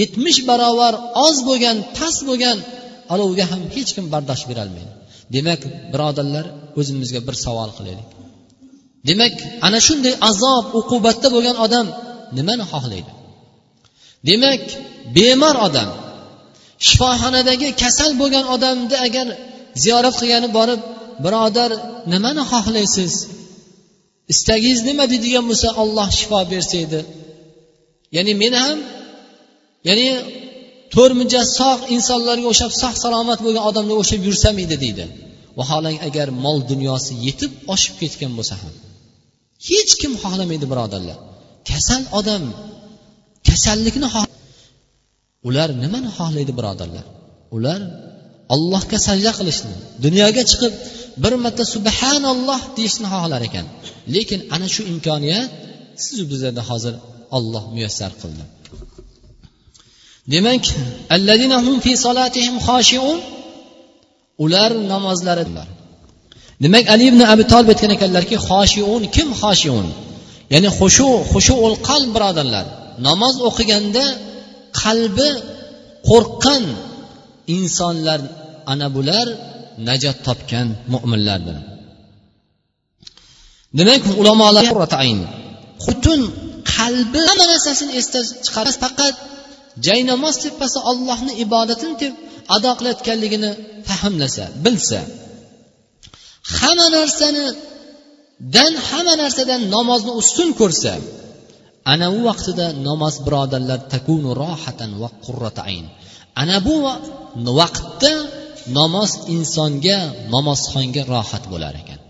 yetmish 0.00 0.40
barobar 0.50 0.94
oz 1.26 1.36
bo'lgan 1.48 1.76
past 1.96 2.20
bo'lgan 2.28 2.58
olovga 3.14 3.44
ham 3.50 3.62
hech 3.74 3.90
kim 3.96 4.06
bardosh 4.14 4.44
berolmaydi. 4.50 4.92
Demak 5.36 5.60
birodarlar 5.92 6.46
o'zimizga 6.80 7.20
bir 7.26 7.36
savol 7.44 7.70
qilaylik. 7.78 8.08
Demak 9.08 9.34
ana 9.66 9.78
shunday 9.86 10.14
azob 10.30 10.64
uqubatda 10.80 11.28
bo'lgan 11.34 11.56
odam 11.66 11.86
nimani 12.38 12.64
xohlaydi? 12.72 13.10
Demak 14.28 14.62
bemor 15.16 15.56
odam 15.66 15.90
shifoxonadagi 16.86 17.68
kasal 17.82 18.10
bo'lgan 18.20 18.44
odamni 18.54 18.96
agar 19.06 19.26
ziyorat 19.82 20.14
qilgani 20.20 20.48
borib 20.58 20.80
birodar 21.24 21.70
nimani 22.12 22.42
xohlaysiz? 22.52 23.12
Istagingiz 24.32 24.80
nima 24.88 25.04
deydigan 25.12 25.44
bo'lsa 25.50 25.68
olloh 25.82 26.08
shifo 26.18 26.40
bersa 26.52 26.76
edi 26.86 27.00
ya'ni 28.16 28.32
men 28.42 28.54
ham 28.62 28.78
ya'ni 29.88 30.08
to'rtmincha 30.94 31.42
sog' 31.58 31.82
insonlarga 31.96 32.46
o'xshab 32.52 32.72
sog' 32.82 32.96
salomat 33.04 33.38
bo'lgan 33.44 33.64
odamga 33.70 33.94
o'xshab 34.00 34.20
yursam 34.28 34.56
edi 34.64 34.76
deydi. 34.84 35.04
Vaholanki 35.58 36.00
agar 36.08 36.28
mol 36.44 36.58
dunyosi 36.70 37.12
yetib 37.26 37.52
oshib 37.74 37.94
ketgan 38.02 38.32
bo'lsa 38.38 38.54
ham 38.62 38.74
hech 39.68 39.92
kim 40.00 40.12
xohlamaydi 40.22 40.66
birodarlar. 40.72 41.18
Kasal 41.70 42.02
odam 42.18 42.42
kasallikni 43.48 44.08
ular 45.48 45.68
nimani 45.82 46.10
xohlaydi 46.18 46.52
birodarlar? 46.58 47.04
Ular 47.56 47.80
allohga 48.54 48.98
sajda 49.06 49.30
qilishni 49.38 49.74
dunyoga 50.04 50.42
chiqib 50.50 50.72
bir 51.22 51.32
marta 51.44 51.64
subhanalloh 51.74 52.60
deyishni 52.76 53.06
xohlar 53.14 53.40
ekan. 53.48 53.66
Lekin 54.14 54.40
ana 54.54 54.66
shu 54.74 54.82
imkoniyat 54.92 55.48
sizu 56.04 56.22
bizlarda 56.30 56.62
hozir 56.70 56.94
olloh 57.36 57.64
muyassar 57.74 58.12
qildi. 58.22 58.44
Demak 60.32 60.64
ular 64.44 64.70
namozlari 64.92 65.44
demak 66.62 66.84
ali 66.94 67.04
ibn 67.10 67.20
abi 67.32 67.44
tolib 67.52 67.68
aytgan 67.72 67.90
ekanlarki 67.96 68.36
xoshiun 68.48 69.02
kim 69.16 69.28
xoshiun 69.42 69.86
ya'ni 70.52 70.68
xushu 70.78 71.08
xushuul 71.32 71.76
qalb 71.88 72.10
birodarlar. 72.16 72.66
Namoz 73.06 73.34
o'qiganda 73.48 74.04
qalbi 74.82 75.30
qo'rqqan 76.08 76.64
insonlar 77.56 78.20
ana 78.72 78.86
bular 78.96 79.26
najot 79.88 80.16
topgan 80.26 80.68
mo'minlardir 80.92 81.56
demak 83.78 84.02
ulamolar 84.20 84.64
butun 85.86 86.20
qalbi 86.74 87.20
hamma 87.28 87.44
narsasini 87.52 87.92
esdan 88.00 88.24
chiqarmas 88.44 88.76
faqat 88.84 89.14
jaynamoz 89.86 90.36
tepasi 90.44 90.78
ollohni 90.90 91.32
ibodatini 91.44 91.94
deb 92.02 92.14
ado 92.54 92.70
qilayotganligini 92.78 93.50
fahmlasa 93.88 94.44
bilsa 94.64 95.00
hamma 96.58 96.86
narsani 96.98 97.46
dan 98.54 98.72
hamma 98.88 99.14
narsadan 99.22 99.62
namozni 99.74 100.12
ustun 100.20 100.48
ko'rsa 100.60 100.92
ana 101.92 102.06
u 102.18 102.20
vaqtida 102.28 102.66
namoz 102.88 103.14
birodarlar 103.26 103.80
takunu 103.92 104.30
rohatan 104.42 104.90
va 105.02 105.08
qurrataayn 105.24 105.86
ana 106.42 106.56
bu 106.66 106.74
vaqtda 107.60 108.12
namoz 108.78 109.10
insonga 109.34 109.98
namozxonga 110.34 111.02
rohat 111.12 111.44
bo'lar 111.52 111.74
ekan. 111.82 112.00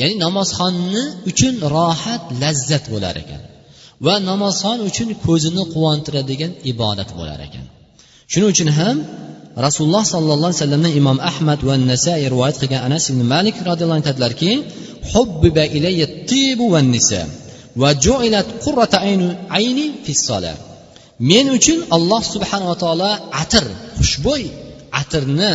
Ya'ni 0.00 0.16
namozxonni 0.24 1.04
uchun 1.30 1.54
rohat 1.76 2.22
lazzat 2.42 2.84
bo'lar 2.92 3.14
ekan. 3.24 3.42
Va 4.06 4.14
namozxon 4.30 4.78
uchun 4.88 5.08
ko'zini 5.26 5.62
quvontiradigan 5.74 6.52
ibodat 6.72 7.10
bo'lar 7.18 7.38
ekan. 7.48 7.64
Shuning 8.32 8.50
uchun 8.54 8.68
ham 8.78 8.96
rasululloh 9.66 10.04
sollallohu 10.14 10.48
alayhi 10.50 10.60
vasallamdan 10.62 10.92
imom 11.00 11.18
ahmad 11.30 11.60
va 11.68 11.74
nasai 11.90 12.22
rivoyat 12.32 12.56
qilgan 12.62 12.80
anas 12.88 13.04
ibn 13.12 13.22
malik 13.34 13.56
roziyallohu 13.68 13.98
anhu 13.98 14.06
aytadilarki 14.06 14.52
ilayya 15.78 16.06
tibu 16.30 16.66
va 17.80 17.90
ju'ilat 18.04 18.48
qurrata 18.64 18.98
ayni 19.08 19.28
ayni 19.58 19.86
men 21.30 21.46
uchun 21.58 21.78
alloh 21.96 22.22
subhanava 22.34 22.74
taolo 22.82 23.10
atir 23.42 23.64
xushbo'y 23.98 24.44
atirni 25.00 25.52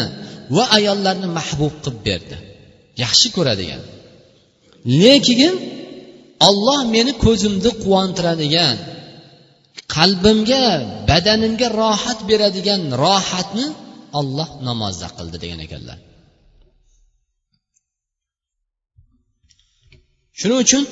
va 0.56 0.64
ayollarni 0.78 1.28
mahbub 1.38 1.74
qilib 1.84 1.98
berdi. 2.08 2.36
Yaxshi 3.04 3.28
ko'radigan. 3.38 3.82
Lekin 5.02 5.56
olloh 6.48 6.80
meni 6.96 7.12
ko'zimni 7.26 7.72
quvontiradigan 7.84 8.78
qalbimga 9.96 10.64
badanimga 11.10 11.68
rohat 11.82 12.20
beradigan 12.30 12.82
rohatni 13.04 13.66
olloh 14.20 14.50
namozda 14.68 15.08
qildi 15.18 15.38
degan 15.44 15.60
ekanlar. 15.66 15.98
Shuning 20.40 20.60
uchun 20.66 20.84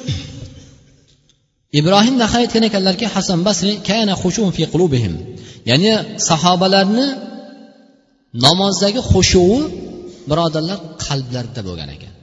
ibrohim 1.80 2.16
nahay 2.24 2.44
aytgan 2.46 2.64
ekanlarki 2.70 3.06
hasan 3.16 3.40
basri 3.48 3.74
kana 3.90 4.14
fi 4.58 4.64
qulubihim. 4.74 5.14
Ya'ni 5.70 5.92
sahobalarni 6.30 7.08
namozdagi 8.46 9.02
xushuvi 9.12 9.60
birodarlar 10.30 10.80
qalblarida 11.06 11.62
bo'lgan 11.68 11.90
ekan. 11.96 12.14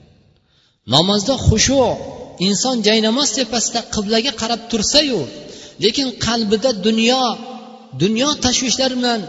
Namozda 0.95 1.35
xushu 1.47 1.81
inson 2.47 2.75
jaynamoz 2.87 3.29
tepasida 3.37 3.79
qiblaga 3.95 4.31
qarab 4.41 4.61
tursayu 4.71 5.21
lekin 5.83 6.07
qalbida 6.25 6.69
dunyo 6.85 7.23
dunyo 8.01 8.29
tashvishlari 8.45 8.95
bilan 8.99 9.21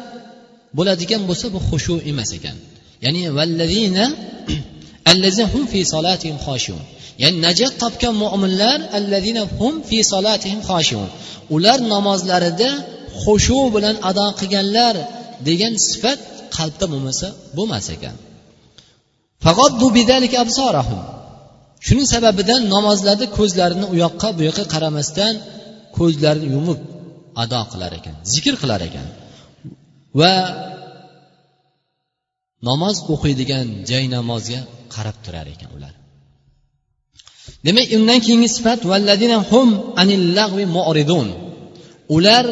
bo'ladigan 0.76 1.22
bo'lsa 1.28 1.46
bu 1.54 1.60
xushu 1.68 1.94
emas 2.10 2.30
ekan. 2.38 2.56
Ya'ni 3.04 3.22
vallazina 3.36 4.04
hum 5.52 5.64
fi 5.72 5.80
solatihim 5.92 6.38
xoshun 6.46 6.80
ya'ni 7.22 7.38
najot 7.46 7.74
topgan 7.82 8.14
mo'minlar 8.22 8.78
allazina 8.98 9.42
hum 9.58 9.74
fi 9.88 9.98
solatihim 10.12 10.60
xoshun 10.70 11.08
ular 11.54 11.78
namozlarida 11.94 12.70
xushu 13.22 13.60
bilan 13.74 13.96
ado 14.10 14.26
qilganlar 14.40 14.94
degan 15.48 15.74
sifat 15.88 16.20
qalbda 16.56 16.86
bo'lmasa 16.92 17.26
bo'lmas 17.56 17.86
ekan. 17.96 18.16
Shuning 21.86 22.08
sababidan 22.14 22.62
namozlarda 22.74 23.26
ko'zlarini 23.38 23.86
u 23.92 23.94
yoqqa 24.04 24.28
bu 24.36 24.42
yoqqa 24.48 24.64
qaramasdan 24.74 25.34
ko'zlarini 25.98 26.48
yumib 26.54 26.80
ado 27.42 27.60
qilar 27.72 27.92
ekan 27.98 28.14
zikr 28.32 28.54
qilar 28.62 28.80
ekan. 28.88 29.06
Va 30.20 30.34
namoz 32.68 32.96
o'qiydigan 33.14 33.66
jay 33.90 34.04
namozga 34.16 34.60
qarab 34.94 35.16
turar 35.24 35.46
ekan 35.54 35.70
ular. 35.76 35.94
Demak 37.66 37.88
undan 37.96 38.18
keyingi 38.24 38.48
sifat 38.56 38.80
hum 39.50 39.68
anil 40.02 40.26
mu'ridun. 40.76 41.28
Ular 42.16 42.44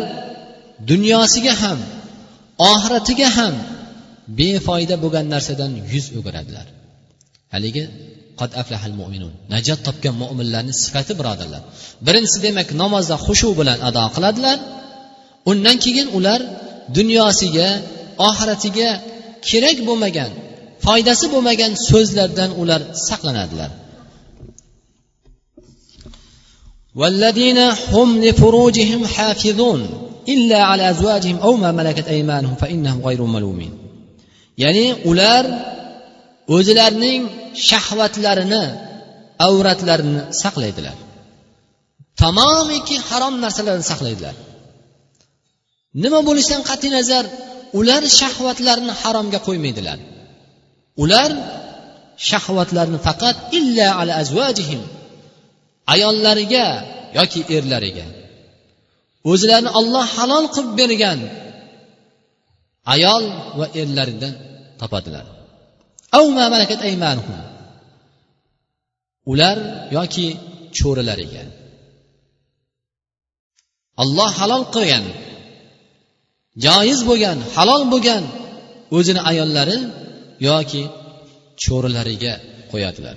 dunyosiga 0.90 1.55
ham 1.62 1.79
oxiratiga 2.73 3.29
ham 3.38 3.55
befoyda 4.38 4.97
bo'lgan 5.03 5.27
narsadan 5.35 5.73
yuz 5.92 6.07
o'giradilar. 6.18 6.66
Haligi 7.55 7.85
qad 8.40 8.51
aflahal 8.61 8.94
mo'minun 9.01 9.33
najot 9.55 9.81
topgan 9.87 10.14
mo'minlarni 10.23 10.75
sifati 10.83 11.12
birodarlar. 11.21 11.62
Birinchisi 12.07 12.38
demak 12.47 12.68
namozda 12.83 13.16
xushu 13.27 13.49
bilan 13.61 13.79
ado 13.88 14.05
qiladilar. 14.14 14.59
Undan 15.51 15.77
keyin 15.85 16.09
ular 16.18 16.40
dunyosiga 16.97 17.68
oxiratiga 18.29 18.90
kerak 19.49 19.79
bo'lmagan 19.88 20.31
foydasi 20.85 21.27
bo'lmagan 21.35 21.73
so'zlardan 21.88 22.51
ular 22.62 22.81
saqlanadilar. 23.09 23.71
والذين 26.98 27.58
هم 27.94 28.24
لفروجهم 28.24 29.08
حافظون 29.08 29.82
إلا 30.30 30.63
على 30.63 30.89
أزواجهم 30.89 31.38
أو 31.38 31.54
ما 31.56 31.72
ملكت 31.72 32.08
أيمانهم 32.08 32.56
فإنهم 32.56 33.02
غير 33.08 33.22
ملومين 33.22 33.84
ya'ni 34.62 34.86
ular 35.10 35.44
o'zlarining 36.56 37.22
shahvatlarini 37.70 38.63
avratlarini 39.48 40.22
saqlaydilar 40.44 40.96
tamomiki 42.22 42.96
harom 43.10 43.36
narsalarni 43.44 43.86
saqlaydilar 43.92 44.36
nima 46.04 46.20
bo'lishidan 46.28 46.62
qat'iy 46.70 46.92
nazar 46.98 47.26
ular 47.80 48.02
shahvatlarini 48.20 48.94
haromga 49.02 49.39
qo'ymaydilar 49.48 49.98
ular 51.04 51.32
shahvatlarni 52.30 53.00
faqat 53.08 53.36
illa 53.60 53.88
ala 54.00 54.13
azvajihim 54.24 54.82
ayollariga 55.92 56.66
yoki 57.18 57.40
erlariga. 57.57 58.07
O'zlarini 59.31 59.70
olloh 59.79 60.07
halol 60.16 60.46
qilib 60.55 60.72
bergan 60.81 61.20
ayol 62.94 63.24
va 63.59 63.66
erlaridan 63.81 64.35
topadilar. 64.81 65.27
Ular 69.33 69.57
yoki 69.96 70.27
cho'rilariga. 70.79 71.44
Olloh 74.03 74.31
halol 74.40 74.64
qilgan 74.74 75.05
joiz 76.64 77.01
bo'lgan 77.09 77.38
halol 77.55 77.83
bo'lgan 77.92 78.24
o'zini 78.96 79.20
ayollari 79.31 79.79
yoki 80.48 80.83
cho'rilariga 81.62 82.35
qo'yadilar. 82.72 83.16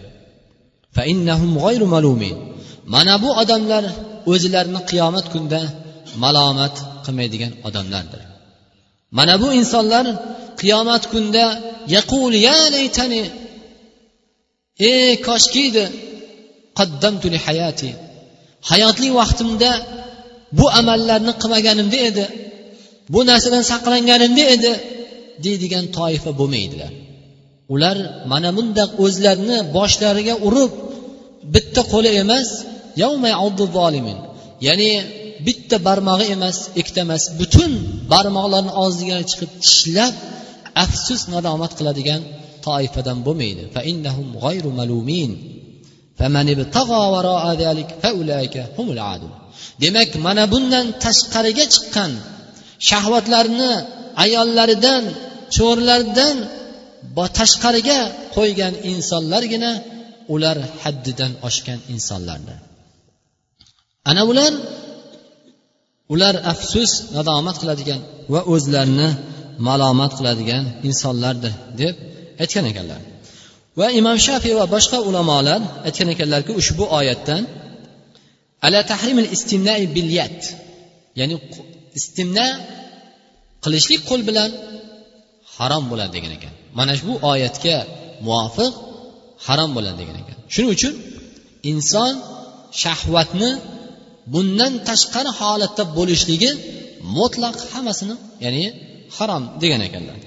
Mana 2.93 3.13
bu 3.23 3.29
odamlar 3.41 3.83
o'zlarini 4.31 4.81
qiyomat 4.89 5.25
kunida 5.33 5.61
malomat 6.23 6.75
qilmaydigan 7.05 7.53
odamlardir. 7.67 8.21
Mana 9.17 9.35
bu 9.41 9.47
insonlar 9.59 10.05
qiyomat 10.61 11.03
kunida 11.11 11.45
yaqul 11.95 12.33
ya 12.47 12.57
laytani 12.75 13.23
ey 14.91 15.11
koshkiydi 15.27 15.83
qaddamtu 16.77 17.27
li 17.33 17.39
hayati. 17.45 17.89
Hayotli 18.69 19.09
vaqtimda 19.19 19.71
bu 20.57 20.65
amallarni 20.79 21.33
qilmaganimda 21.41 21.99
edi 22.09 22.25
bu 23.13 23.19
narsadan 23.29 23.63
saqlanganimda 23.71 24.43
edi 24.55 24.71
deydigan 25.45 25.85
toifa 25.97 26.31
bo'lmaydilar. 26.39 26.91
Ular 27.73 27.97
mana 28.31 28.49
bundaq 28.57 28.89
o'zlarini 29.05 29.57
boshlariga 29.77 30.35
urib 30.47 30.71
bitta 31.53 31.81
qo'li 31.93 32.09
emas 32.23 32.49
ya'ni 34.67 34.91
bitta 35.45 35.77
barmog'i 35.87 36.25
emas 36.35 36.57
ikkita 36.79 36.99
emas 37.07 37.23
butun 37.39 37.71
barmoqlarni 38.13 38.71
og'ziga 38.83 39.17
chiqib 39.29 39.51
tishlab 39.63 40.13
afsus 40.83 41.21
nadomat 41.33 41.71
qiladigan 41.79 42.21
toifadan 42.65 43.19
bo'lmaydi. 43.27 43.63
demak 49.83 50.11
mana 50.25 50.43
bundan 50.53 50.85
tashqariga 51.03 51.65
chiqqan 51.73 52.11
shahvatlarni 52.89 53.71
ayollaridan 54.23 55.03
cho'rlaridan 55.55 56.37
tashqariga 57.39 57.99
qo'ygan 58.35 58.73
insonlargina 58.91 59.71
ular 60.33 60.57
haddidan 60.83 61.31
oshgan 61.47 61.79
insonlardir. 61.93 62.70
Ana 64.09 64.21
ular 64.31 64.53
ular 66.13 66.35
afsus 66.53 66.91
nadomat 67.15 67.55
qiladigan 67.61 68.01
va 68.33 68.41
o'zlarini 68.53 69.09
malomat 69.67 70.11
qiladigan 70.19 70.63
insonlardir 70.87 71.53
deb 71.81 71.95
aytgan 72.43 72.65
ekanlar. 72.71 72.99
Va 73.79 73.87
imom 73.99 74.17
shafiy 74.27 74.53
va 74.59 74.65
boshqa 74.75 74.97
ulamolar 75.09 75.61
aytgan 75.87 76.07
ekanlarki 76.15 76.51
ushbu 76.61 76.83
oyatdan 76.99 77.41
ala 78.65 78.79
tahrimil 78.91 79.29
istimnai 79.35 79.83
bilyat 79.95 80.39
ya'ni 81.19 81.35
istimna 81.99 82.47
qilishlik 83.63 84.01
qo'l 84.09 84.21
bilan 84.29 84.49
harom 85.55 85.83
bo'ladi 85.91 86.11
degan 86.17 86.31
ekan. 86.37 86.53
Mana 86.77 86.93
bu 87.07 87.13
oyatga 87.31 87.75
muvofiq 88.25 88.71
harom 89.45 89.69
bo'ladi 89.75 89.97
degan 90.01 90.17
ekan. 90.21 90.37
Shuning 90.53 90.71
uchun 90.77 90.93
inson 91.71 92.13
shahvatni 92.81 93.49
bundan 94.33 94.73
tashqari 94.87 95.31
holatda 95.39 95.83
bo'lishligi 95.97 96.51
mutlaq 97.17 97.57
hammasini 97.73 98.15
ya'ni 98.45 98.65
harom 99.17 99.43
degan 99.61 99.81
ekanlar. 99.87 100.17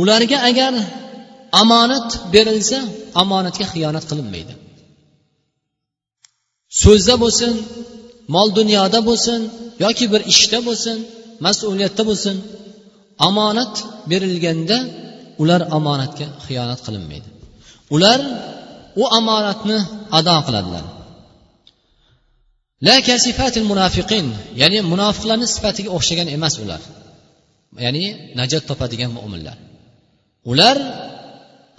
Ularga 0.00 0.38
agar 0.50 0.72
omonat 1.62 2.08
berilsa 2.34 2.78
omonatga 3.22 3.66
xiyonat 3.72 4.04
qilinmaydi. 4.10 4.54
So'zda 6.82 7.14
bo'lsin 7.22 7.52
mol 8.34 8.48
dunyoda 8.58 9.00
bo'lsin 9.08 9.40
yoki 9.84 10.04
bir 10.12 10.22
ishda 10.32 10.58
bo'lsin 10.68 10.96
mas'uliyatda 11.46 12.02
bo'lsin 12.10 12.36
omonat 13.28 13.74
berilganda 14.10 14.76
ular 15.42 15.60
omonatga 15.78 16.26
xiyonat 16.46 16.80
qilinmaydi. 16.86 17.28
Ular 17.94 18.20
u 19.02 19.04
omonatni 19.18 19.78
ado 20.18 20.36
qiladilar. 20.46 20.84
La 22.86 22.96
munafiqin 23.70 24.26
ya'ni 24.60 24.78
munofiqlarni 24.92 25.46
sifatiga 25.54 25.90
o'xshagan 25.96 26.28
emas 26.36 26.54
ular. 26.64 26.80
Ya'ni 27.84 28.04
najot 28.38 28.62
topadigan 28.70 29.10
mo'minlar 29.18 29.56
ular 30.50 30.76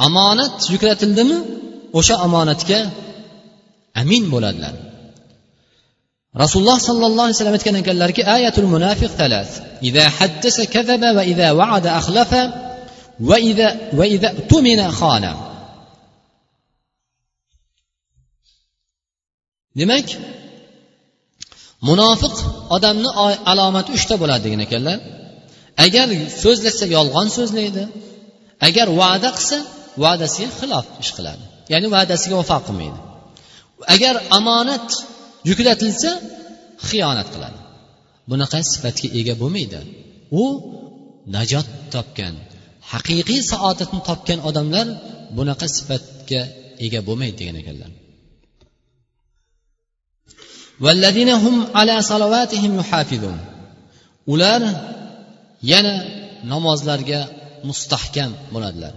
omonat 0.08 0.56
yuklatildimi 0.74 1.38
o'sha 2.00 2.16
omonatga 2.26 2.80
amin 4.02 4.24
bo'ladilar. 4.34 4.74
Rasululloh 6.44 6.78
sollallohu 6.90 7.26
alayhi 7.28 7.38
vasallam 7.38 7.58
aytgan 7.60 7.76
ekanlarki 7.84 8.22
ayatul 8.36 8.70
munafiq 8.76 9.12
talat 9.22 9.50
va 11.18 11.24
demak 19.80 20.08
munofiq 21.90 22.36
odamni 22.76 23.10
alomati 23.52 23.90
uchta 23.98 24.16
bo'ladi 24.22 24.42
degan 24.46 24.62
ekanlar. 24.68 25.00
Agar 25.86 26.08
so'zlasa 26.44 26.86
yolg'on 26.96 27.28
so'zlaydi 27.38 27.84
agar 28.68 28.88
va'da 29.02 29.30
qilsa 29.38 29.58
va'dasiga 30.04 30.50
xilof 30.60 30.86
ish 31.04 31.12
qiladi. 31.18 31.44
Ya'ni 31.74 31.88
va'dasiga 31.96 32.36
vafo 32.42 32.58
qilmaydi. 32.68 33.00
Agar 33.96 34.16
omonat 34.38 34.88
yuklatilsa 35.50 36.12
xiyonat 36.88 37.28
qiladi. 37.34 37.60
Bunaqa 38.30 38.60
sifatga 38.72 39.08
ega 39.20 39.34
bo'lmaydi. 39.42 39.80
U 40.42 40.44
najot 41.36 41.68
topgan 41.94 42.36
haqiqiy 42.92 43.42
saodatni 43.52 44.00
topgan 44.10 44.40
odamlar 44.50 44.88
bunaqa 45.38 45.66
sifatga 45.78 46.42
ega 46.86 47.00
bo'lmaydi 47.08 47.36
degan 47.42 47.58
ekanlar. 47.62 47.92
Ular 54.34 54.62
yana 55.72 55.96
namozlarga 56.52 57.20
mustahkam 57.70 58.32
bo'ladilar. 58.54 58.94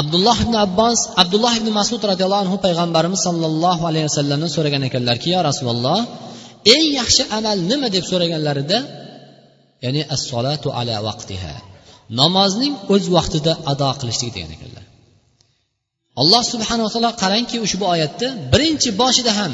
Abdulloh 0.00 0.36
ibn 0.44 0.54
abbos 0.66 0.98
abdulloh 1.22 1.54
ibn 1.60 1.68
masud 1.80 2.02
roziyallohu 2.10 2.42
anhu 2.44 2.56
payg'ambarimiz 2.66 3.20
sollallohu 3.26 3.82
alayhi 3.90 4.06
vasallamdan 4.10 4.50
so'ragan 4.56 4.82
ekanlarki 4.88 5.28
yo 5.34 5.40
rasululloh 5.50 6.00
eng 6.74 6.84
yaxshi 7.00 7.22
amal 7.38 7.58
nima? 7.70 7.86
deb 7.94 8.04
so'raganlarida 8.10 8.78
ya'ni 9.84 10.02
as 10.14 10.20
solatu 10.30 10.68
ala 10.78 10.94
vaqtiha. 11.08 11.54
Namozning 12.20 12.74
o'z 12.94 13.04
vaqtida 13.16 13.52
ado 13.72 13.88
qilishlik 14.00 14.30
degan 14.36 14.50
ekanlar. 14.56 14.84
Alloh 16.20 16.42
subhanava 16.52 16.88
taolo 16.94 17.10
qarangki 17.22 17.56
ushbu 17.66 17.84
oyatda 17.94 18.26
birinchi 18.52 18.90
boshida 19.02 19.32
ham 19.40 19.52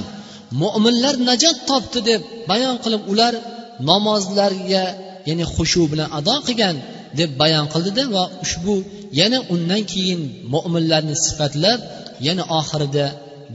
mo'minlar 0.63 1.15
najot 1.29 1.57
topdi 1.71 2.01
deb 2.11 2.21
bayon 2.51 2.77
qilib 2.85 3.03
ular 3.13 3.35
namozlarga 3.91 4.85
ya'ni 5.29 5.45
xushu 5.55 5.83
bilan 5.93 6.09
ado 6.19 6.35
qilgan 6.47 6.77
deb 7.19 7.31
bayon 7.43 7.67
qildida 7.73 8.03
va 8.15 8.25
ushbu 8.45 8.75
yana 9.21 9.39
undan 9.55 9.83
keyin 9.93 10.21
mo'minlarni 10.55 11.15
sifatlab 11.27 11.81
yana 12.27 12.43
oxirida 12.59 13.07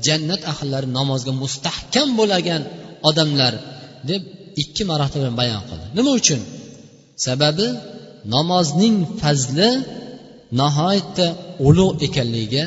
jannat 0.05 0.41
ahllari 0.51 0.87
namozga 0.97 1.33
mustahkam 1.43 2.09
bo'lagan 2.19 2.61
odamlar 3.09 3.53
deb 4.09 4.21
ikki 4.61 4.83
marotaba 4.91 5.29
bayon 5.41 5.61
qildi. 5.69 5.85
Nima 5.97 6.11
uchun? 6.19 6.41
Sababi 7.25 7.67
namozning 8.33 8.97
fazli 9.21 9.69
nihoyatda 10.61 11.27
ulug' 11.67 11.95
ekanligiga 12.07 12.63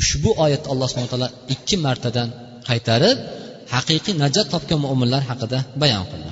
ushbu 0.00 0.30
oyatda 0.44 0.68
alloh 0.72 0.86
subhana 0.90 1.10
taolo 1.12 1.28
ikki 1.54 1.76
martadan 1.86 2.28
qaytarib 2.68 3.18
haqiqiy 3.74 4.14
najot 4.22 4.46
topgan 4.54 4.78
mo'minlar 4.84 5.22
haqida 5.30 5.58
bayon 5.82 6.04
qildi. 6.12 6.30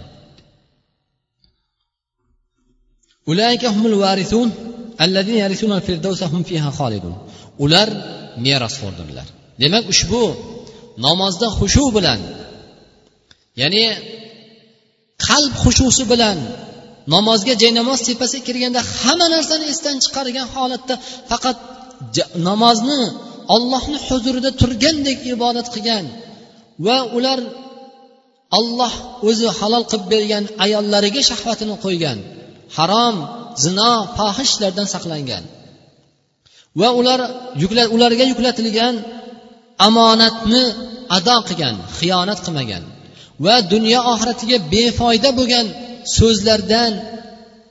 Ular 7.64 7.88
merosxo'rdirlar 8.44 9.26
demak 9.62 9.84
ushbu 9.92 10.22
namozda 11.06 11.46
xushu 11.58 11.84
bilan 11.96 12.20
ya'ni 13.60 13.84
qalb 15.26 15.52
xushusi 15.62 16.04
bilan 16.12 16.38
namozga 17.14 17.54
jaynamoz 17.62 18.00
tepasiga 18.08 18.44
kirganda 18.48 18.80
hamma 19.00 19.26
narsani 19.34 19.64
esdan 19.72 19.96
chiqargan 20.04 20.46
holatda 20.54 20.94
faqat 21.30 21.56
namozni 22.48 23.00
ollohni 23.54 23.98
huzurida 24.06 24.50
turgandek 24.60 25.18
ibodat 25.34 25.66
qilgan 25.74 26.04
va 26.86 26.96
ular 27.16 27.38
olloh 28.58 28.94
o'zi 29.28 29.48
halol 29.58 29.84
qilib 29.90 30.06
bergan 30.14 30.44
ayollariga 30.64 31.22
shahvatini 31.30 31.74
qo'ygan 31.84 32.18
harom 32.76 33.16
zino 33.64 33.92
fohishlardan 34.16 34.86
saqlangan 34.94 35.44
va 36.80 36.88
ular 37.00 37.20
ularga 37.94 38.24
yuklatilgan 38.32 38.94
omonatni 39.88 40.64
ado 41.16 41.36
qilgan 41.48 41.74
xiyonat 41.98 42.38
qilmagan 42.44 42.82
va 43.44 43.54
dunyo 43.72 44.00
oxiratiga 44.12 44.56
befoyda 44.72 45.30
bo'lgan 45.38 45.66
so'zlardan 46.16 46.92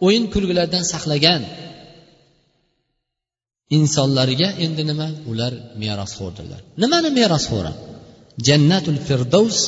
o'yin 0.05 0.25
kulgilardan 0.33 0.83
saqlagan 0.93 1.41
insonlarga 3.77 4.49
endi 4.65 4.83
nima? 4.89 5.07
Ular 5.31 5.53
merosxo'rdirlar 5.83 6.61
nimani 6.83 7.09
merosxo'ri 7.19 7.71
jannatul 8.47 8.99
firdovs 9.07 9.59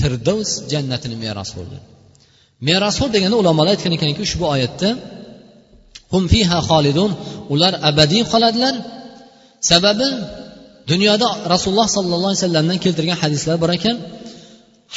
firdovs 0.00 0.50
jannatini 0.72 1.16
merosxo'rdir 1.24 1.82
merosxo'r 2.68 3.10
deganda 3.16 3.36
ulamolar 3.42 3.72
aytgan 3.74 3.92
ekanki 3.98 4.20
ushbu 4.26 4.44
oyatda 4.54 4.88
hum 6.12 6.24
fiha 6.32 6.58
xolidun 6.68 7.10
ular 7.54 7.72
abadiy 7.90 8.22
qoladilar. 8.32 8.74
Sababi 9.70 10.08
dunyoda 10.90 11.28
rasululloh 11.52 11.88
sollallohu 11.96 12.30
alayhi 12.30 12.42
vasallamdan 12.42 12.78
keltirgan 12.84 13.18
hadislar 13.24 13.56
bor 13.62 13.70
ekan. 13.78 13.96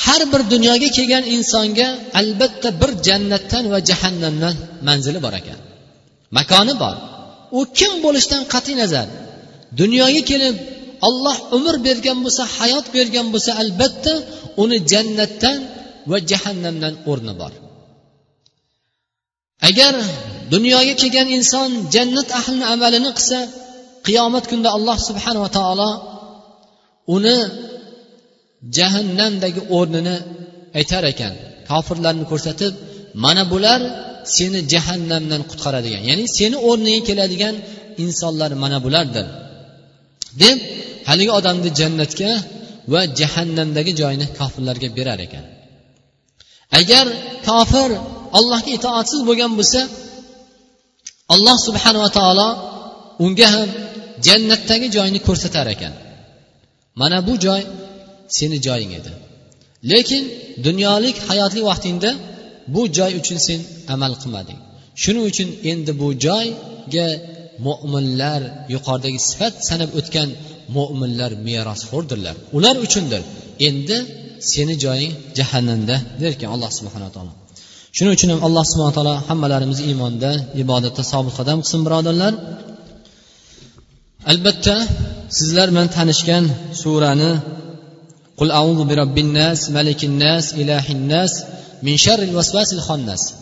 Har 0.03 0.21
bir 0.31 0.41
dunyoga 0.53 0.89
kelgan 0.97 1.23
insonga 1.35 1.87
albatta 2.21 2.69
bir 2.81 2.91
jannatdan 3.07 3.63
va 3.73 3.79
jahannamdan 3.89 4.55
manzili 4.87 5.19
bor 5.25 5.33
ekan. 5.41 5.59
Makoni 6.37 6.73
bor. 6.83 6.95
U 7.57 7.59
kim 7.77 7.93
bo'lishidan 8.05 8.43
qat'iy 8.53 8.75
nazar. 8.81 9.07
Dunyoga 9.81 10.21
kelib 10.31 10.55
olloh 11.07 11.37
umr 11.57 11.75
bergan 11.87 12.17
bo'lsa 12.25 12.43
hayot 12.57 12.85
bergan 12.95 13.27
bo'lsa 13.33 13.51
albatta 13.63 14.13
uni 14.63 14.77
jannatdan 14.91 15.57
va 16.09 16.17
jahannamdan 16.31 16.93
o'rni 17.11 17.33
bor. 17.41 17.53
Agar 19.69 19.93
dunyoga 20.53 20.93
kelgan 21.01 21.27
inson 21.37 21.69
jannat 21.95 22.29
ahlini 22.39 22.65
amalini 22.73 23.11
qilsa 23.17 23.39
qiyomat 24.07 24.45
kunida 24.49 24.69
alloh 24.77 24.97
subhanava 25.07 25.49
taolo 25.57 25.91
uni 27.15 27.37
jahannamdagi 28.77 29.61
o'rnini 29.77 30.15
aytar 30.79 31.03
ekan. 31.13 31.33
Kofirlarni 31.69 32.25
ko'rsatib 32.31 32.73
mana 33.25 33.43
bular 33.53 33.81
seni 34.35 34.59
jahannamdan 34.73 35.41
qutqaradigan 35.49 36.01
ya'ni 36.09 36.25
seni 36.37 36.57
o'rniga 36.69 37.01
keladigan 37.09 37.55
insonlar 38.03 38.51
mana 38.63 38.77
bulardir. 38.85 39.27
deb 40.41 40.57
haligi 41.09 41.31
odamni 41.39 41.69
jannatga 41.79 42.31
va 42.93 43.01
jahannamdagi 43.19 43.91
joyini 44.01 44.25
kofirlarga 44.39 44.89
berar 44.97 45.19
ekan. 45.27 45.45
Agar 46.79 47.05
kofir 47.47 47.89
allohga 48.37 48.71
itoatsiz 48.77 49.19
bo'lgan 49.29 49.51
bo'lsa 49.59 49.81
alloh 51.33 51.57
subhanava 51.67 52.09
taolo 52.17 52.49
unga 53.25 53.47
ham 53.55 53.69
jannatdagi 54.27 54.87
joyni 54.95 55.19
ko'rsatar 55.27 55.67
ekan. 55.75 55.93
Mana 57.01 57.17
bu 57.27 57.33
joy 57.45 57.61
seni 58.37 58.57
joying 58.67 58.91
edi. 58.99 59.11
Lekin 59.91 60.23
dunyolik 60.67 61.17
hayotli 61.29 61.61
vaqtingda 61.69 62.11
bu 62.73 62.81
joy 62.97 63.11
uchun 63.21 63.39
sen 63.47 63.59
amal 63.93 64.13
qilmading. 64.21 64.59
Shuning 65.01 65.25
uchun 65.31 65.49
endi 65.71 65.91
bu 66.01 66.07
joyga 66.25 67.07
mo'minlar 67.67 68.41
yuqoridagi 68.73 69.19
sifat 69.29 69.53
sanab 69.69 69.91
o'tgan 69.99 70.29
mo'minlar 70.77 71.31
merosxo'rdirlar. 71.47 72.35
Ular 72.57 72.75
uchundir. 72.85 73.21
Endi 73.67 73.97
seni 74.51 74.75
joying 74.83 75.13
jahannamda 75.37 75.95
derkan 76.21 76.49
alloh 76.55 76.71
subhanaa 76.79 77.11
taolo. 77.15 77.33
Shuning 77.95 78.13
uchun 78.17 78.29
ham 78.33 78.41
alloh 78.47 78.63
subhana 78.71 78.93
taolo 78.97 79.15
hammalarimizni 79.29 79.83
iymonda 79.91 80.31
ibodatda 80.63 81.03
sobit 81.11 81.33
qadam 81.39 81.57
qilsin 81.63 81.81
birodarlar. 81.85 82.33
Albatta 84.31 84.75
sizlar 85.37 85.67
bilan 85.73 85.87
tanishgan 85.97 86.43
surani 86.81 87.31
قل 88.36 88.50
أعوذ 88.50 88.84
برب 88.84 89.18
الناس 89.18 89.70
ملك 89.70 90.04
الناس 90.04 90.54
إله 90.54 90.86
الناس 90.90 91.32
من 91.82 91.96
شر 91.96 92.22
الوسواس 92.22 92.72
الخناس 92.72 93.32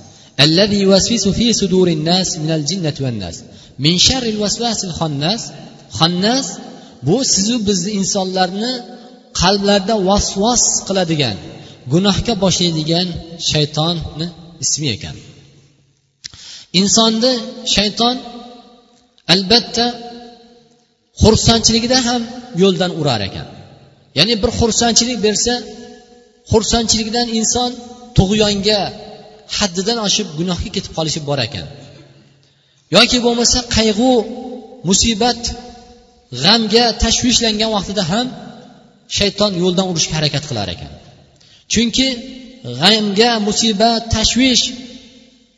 الذي 0.40 0.80
يوسوس 0.80 1.28
في 1.28 1.52
صدور 1.52 1.88
الناس 1.88 2.38
من 2.38 2.50
الجنة 2.50 2.94
والناس 3.00 3.36
من 3.78 3.98
شر 3.98 4.22
الوسواس 4.22 4.84
الخناس 4.84 5.42
خناس 5.90 6.46
bu 7.02 7.24
sizu 7.24 7.66
bizni 7.66 7.90
insonlarni 8.00 8.72
qalblarida 9.40 9.94
vasvas 10.08 10.64
qiladigan 10.88 11.36
gunohga 11.92 12.34
boshlaydigan 12.44 13.08
shaytonni 13.50 14.26
ismi 14.64 14.88
ekan 14.96 15.16
insonni 16.80 17.32
shayton 17.74 18.16
albatta 19.34 19.86
xursandchiligida 21.22 21.98
ham 22.08 22.22
yo'ldan 22.62 22.92
urar 23.00 23.20
ekan 23.28 23.46
Ya'ni 24.17 24.33
bir 24.41 24.51
xursandchilik 24.59 25.19
bersa 25.27 25.53
xursandchilikdan 26.51 27.27
inson 27.39 27.71
tug'yonga 28.17 28.81
haddidan 29.57 29.97
oshib 30.07 30.27
gunohga 30.39 30.69
ketib 30.75 30.91
qolishi 30.97 31.19
bor 31.29 31.39
ekan. 31.47 31.65
Yoki 32.95 33.17
bo'lmasa 33.25 33.59
qayg'u 33.75 34.11
musibat 34.89 35.41
g'amga 36.43 36.85
tashvishlangan 37.03 37.69
vaqtida 37.77 38.03
ham 38.11 38.27
shayton 39.17 39.51
yo'ldan 39.63 39.85
urishga 39.91 40.13
harakat 40.19 40.43
qilar 40.49 40.67
ekan. 40.75 40.91
Chunki 41.73 42.07
g'amga 42.81 43.31
musibat 43.47 44.01
tashvish 44.15 44.63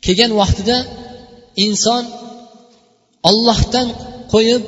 kelgan 0.04 0.32
vaqtida 0.40 0.76
inson 1.66 2.04
ollohdan 3.30 3.88
qo'yib 4.32 4.62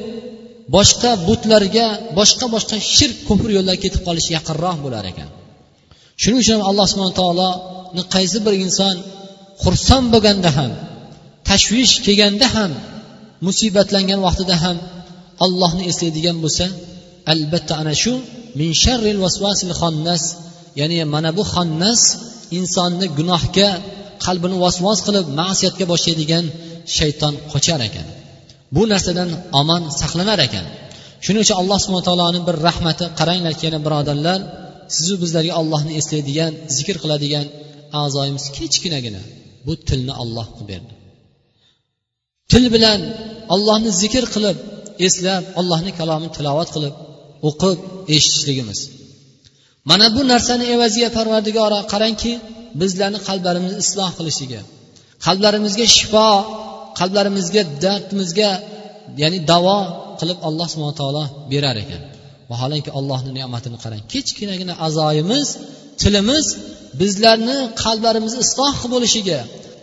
boshqa 0.75 1.11
butlarga 1.29 1.87
boshqa 2.19 2.47
boshqa 2.55 2.77
shirk 2.97 3.17
kufr 3.29 3.49
yo'llariga 3.57 3.83
ketib 3.85 4.03
qolish 4.09 4.29
yaqinroq 4.37 4.79
bo'lar 4.85 5.05
ekan. 5.13 5.29
Shuning 6.21 6.41
uchun 6.45 6.61
alloh 6.69 6.87
subhana 6.91 7.15
taoloni 7.21 8.03
qaysi 8.15 8.39
bir 8.47 8.55
inson 8.67 8.97
xursand 9.65 10.07
bo'lganda 10.15 10.51
ham 10.59 10.71
tashvish 11.49 11.95
kelganda 12.07 12.47
ham 12.57 12.71
musibatlangan 13.47 14.21
vaqtida 14.27 14.57
ham 14.65 14.77
allohni 15.45 15.83
eslaydigan 15.91 16.37
bo'lsa 16.45 16.67
albatta 17.33 17.75
ana 17.83 17.95
shu 18.03 18.13
min 18.61 18.71
sharril 18.83 19.19
vasvasil 19.25 19.73
xonnas 19.81 20.23
ya'ni 20.81 20.99
mana 21.15 21.31
bu 21.39 21.43
xonnas 21.55 22.01
insonni 22.59 23.07
gunohga 23.19 23.71
qalbini 24.25 24.57
vasvos 24.65 24.99
qilib 25.07 25.27
ma'siyatga 25.41 25.85
boshlaydigan 25.93 26.45
shayton 26.97 27.35
qochar 27.53 27.81
ekan. 27.89 28.07
Bu 28.75 28.83
narsadan 28.93 29.31
omon 29.61 29.83
saqlanar 30.01 30.39
ekan. 30.47 30.67
Shuning 31.25 31.43
uchun 31.45 31.57
alloh 31.63 31.79
subhana 31.85 32.05
taoloni 32.09 32.41
bir 32.49 32.57
rahmati 32.69 33.05
qaranglar 33.19 33.53
yana 33.65 33.79
birodarlar 33.87 34.41
sizu 34.97 35.15
bizlarga 35.23 35.53
ollohni 35.61 35.93
eslaydigan 36.01 36.53
zikr 36.77 36.97
qiladigan 37.03 37.47
a'zoyimiz 38.01 38.45
kichkinagina 38.57 39.23
bu 39.67 39.73
tilni 39.89 40.13
olloh 40.23 40.47
qilib 40.55 40.69
berdi. 40.73 40.93
Til 42.51 42.65
bilan 42.75 43.01
ollohni 43.55 43.91
zikr 44.03 44.25
qilib 44.35 44.57
eslab 45.07 45.43
ollohni 45.61 45.91
kalomini 45.99 46.33
tilovat 46.37 46.69
qilib 46.75 46.95
o'qib 47.49 47.79
eshitishligimiz. 48.15 48.81
Mana 49.91 50.07
bu 50.17 50.23
narsani 50.33 50.65
evaziga 50.75 51.09
parvardigoro 51.17 51.79
qarangki 51.93 52.33
bizlarni 52.81 53.19
qalblarimizni 53.29 53.79
isloh 53.85 54.11
qilishiga 54.19 54.61
qalblarimizga 55.27 55.87
shifo 55.97 56.29
qalblarimizga 56.99 57.63
dardimizga 57.85 58.51
ya'ni 59.23 59.39
davo 59.53 59.79
qilib 60.21 60.39
alloh 60.49 60.67
subhana 60.73 60.95
taolo 61.01 61.25
berar 61.53 61.77
ekan. 61.85 62.03
Vaholanki 62.51 62.91
allohni 62.99 63.31
ne'matini 63.39 63.79
qarang. 63.85 64.03
Kichkinagina 64.13 64.75
a'zoyimiz 64.87 65.49
tilimiz 66.03 66.47
bizlarni 67.01 67.59
qalblarimizni 67.83 68.41
isloh 68.47 68.77
bo'lishiga 68.93 69.39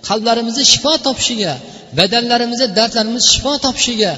qalblarimizni 0.07 0.63
shifo 0.71 0.93
topishiga 1.07 1.53
badanlarimizda 1.99 2.67
dardlarimiz 2.79 3.23
shifo 3.33 3.53
topishiga 3.65 4.11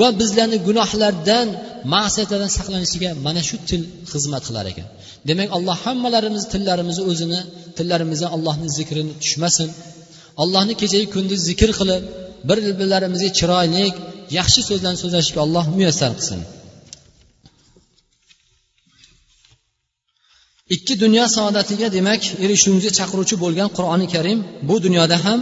va 0.00 0.08
bizlarni 0.20 0.58
gunohlardan 0.68 1.46
ma'siyatlardan 1.94 2.50
saqlanishiga 2.58 3.10
mana 3.26 3.42
shu 3.48 3.56
til 3.68 3.82
xizmat 4.12 4.42
qilar 4.48 4.66
ekan. 4.72 4.86
Demak 5.28 5.48
alloh 5.56 5.76
hammalarimiz 5.84 6.44
tillarimizni 6.52 7.04
o'zini 7.10 7.40
tillarimizdan 7.76 8.30
allohni 8.36 8.68
zikrini 8.78 9.12
tushmasin. 9.22 9.68
Allohni 10.42 10.74
kechayu 10.80 11.06
kunduz 11.14 11.40
zikr 11.48 11.70
qilib 11.80 12.02
bir 12.48 12.58
birlarimizga 12.80 13.30
chiroyli 13.38 13.84
yaxshi 14.38 14.60
so'zlarni 14.68 14.98
so'zlashishga 15.02 15.40
alloh 15.46 15.64
muyassar 15.76 16.12
qilsin. 16.18 16.40
Ikki 20.76 20.94
dunyo 21.04 21.24
saodatiga 21.36 21.88
demak 21.96 22.22
erishishimizga 22.44 22.90
chaqiruvchi 22.98 23.36
bo'lgan 23.44 23.68
qur'oni 23.76 24.06
karim 24.14 24.38
bu 24.68 24.76
dunyoda 24.84 25.16
ham 25.24 25.38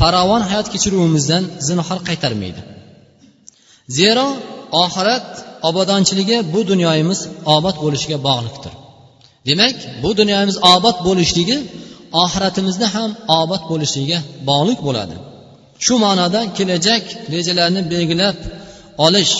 farovon 0.00 0.42
hayot 0.48 0.68
kechiruvimizdan 0.74 1.42
zinhor 1.68 2.00
qaytarmaydi. 2.08 2.60
Zero 3.98 4.26
oxirat 4.84 5.26
obodonchiligi 5.68 6.36
bu 6.54 6.60
dunyoyimiz 6.70 7.20
obod 7.56 7.76
bo'lishiga 7.84 8.18
bog'liqdir. 8.28 8.72
Demak 9.48 9.76
bu 10.02 10.10
dunyomiz 10.20 10.56
obod 10.74 10.96
bo'lishligi 11.06 11.56
oxiratimizni 12.24 12.86
ham 12.94 13.10
obod 13.40 13.62
bo'lishligiga 13.70 14.18
bog'liq 14.50 14.80
bo'ladi. 14.88 15.16
Shu 15.84 15.94
ma'noda 16.04 16.40
kelajak 16.56 17.04
rejalarni 17.34 17.82
belgilab 17.92 18.36
olish 19.06 19.34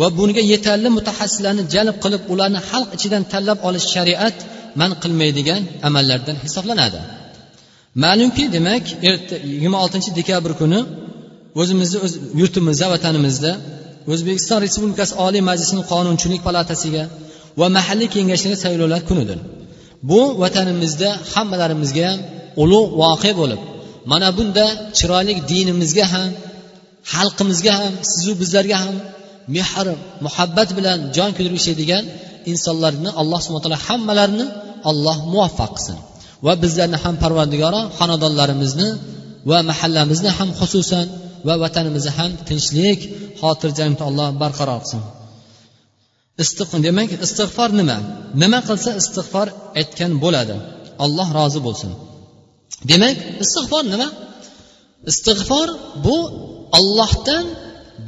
va 0.00 0.06
bunga 0.18 0.42
yetarli 0.52 0.88
mutaxassislarni 0.98 1.62
jalb 1.74 1.96
qilib 2.04 2.22
ularni 2.32 2.60
xalq 2.70 2.90
ichidan 2.96 3.22
tanlab 3.32 3.58
olish 3.68 3.86
shariat 3.94 4.36
man 4.80 4.90
qilmaydigan 5.02 5.62
amallardan 5.88 6.36
hisoblanadi. 6.44 7.00
Ma'lumki 8.04 8.44
demak 8.56 8.84
yigirma 9.54 9.78
oltinchi 9.84 10.10
dekabr 10.20 10.52
kuni 10.60 10.80
o'zimizni 11.60 11.98
o'z 12.06 12.12
yurtimizda 12.40 12.86
vatanimizda 12.94 13.52
o'zbekiston 14.12 14.58
respublikasi 14.64 15.12
oliy 15.26 15.42
majlisining 15.50 15.84
qonunchilik 15.92 16.40
palatasiga 16.48 17.02
va 17.60 17.66
mahalliy 17.76 18.08
kengashlarga 18.14 18.58
saylovlar 18.64 19.00
kunidir. 19.10 19.38
Bu 20.10 20.20
vatanimizda 20.42 21.08
hammalarimizga 21.32 22.08
ham 22.10 22.18
ulug' 22.62 22.88
voqea 23.02 23.34
bo'lib 23.40 23.60
mana 24.10 24.28
bunda 24.38 24.64
chiroyli 24.98 25.32
dinimizga 25.50 26.06
ham 26.12 26.28
xalqimizga 27.12 27.72
ham 27.80 27.92
sizu 28.12 28.32
bizlarga 28.40 28.76
ham 28.84 28.96
mehr 29.54 29.86
muhabbat 30.26 30.68
bilan 30.78 30.98
jon 31.16 31.30
kuydirib 31.36 31.56
insonlarni 32.52 33.10
alloh 33.20 33.38
subhana 33.44 33.62
taolo 33.64 33.80
hammalarini 33.88 34.46
alloh 34.90 35.16
muvaffaq 35.32 35.70
qilsin. 35.76 35.98
Va 36.46 36.52
bizlarni 36.62 36.98
ham 37.04 37.14
parvardigoro 37.22 37.80
xonadonlarimizni 37.98 38.88
va 39.50 39.58
mahallamizni 39.70 40.30
ham 40.38 40.50
xususan 40.60 41.06
va 41.46 41.54
vatanimizni 41.62 42.12
ham 42.18 42.30
tinchlik 42.48 43.00
xotirjamlikni 43.40 44.04
alloh 44.10 44.28
barqaror 44.42 44.80
qilsin. 44.84 45.02
Demak 46.86 47.10
istig'for 47.26 47.70
nima? 47.80 47.98
Nima 48.42 48.58
qilsa 48.68 48.90
istig'for 49.00 49.46
aytgan 49.80 50.12
bo'ladi? 50.24 50.56
Alloh 51.04 51.28
rozi 51.38 51.60
bo'lsin. 51.66 51.90
Demak 52.90 53.16
istig'for 53.44 53.84
nima? 53.92 54.08
Istig'for 55.10 55.68
bu 56.06 56.16
ollohdan 56.78 57.46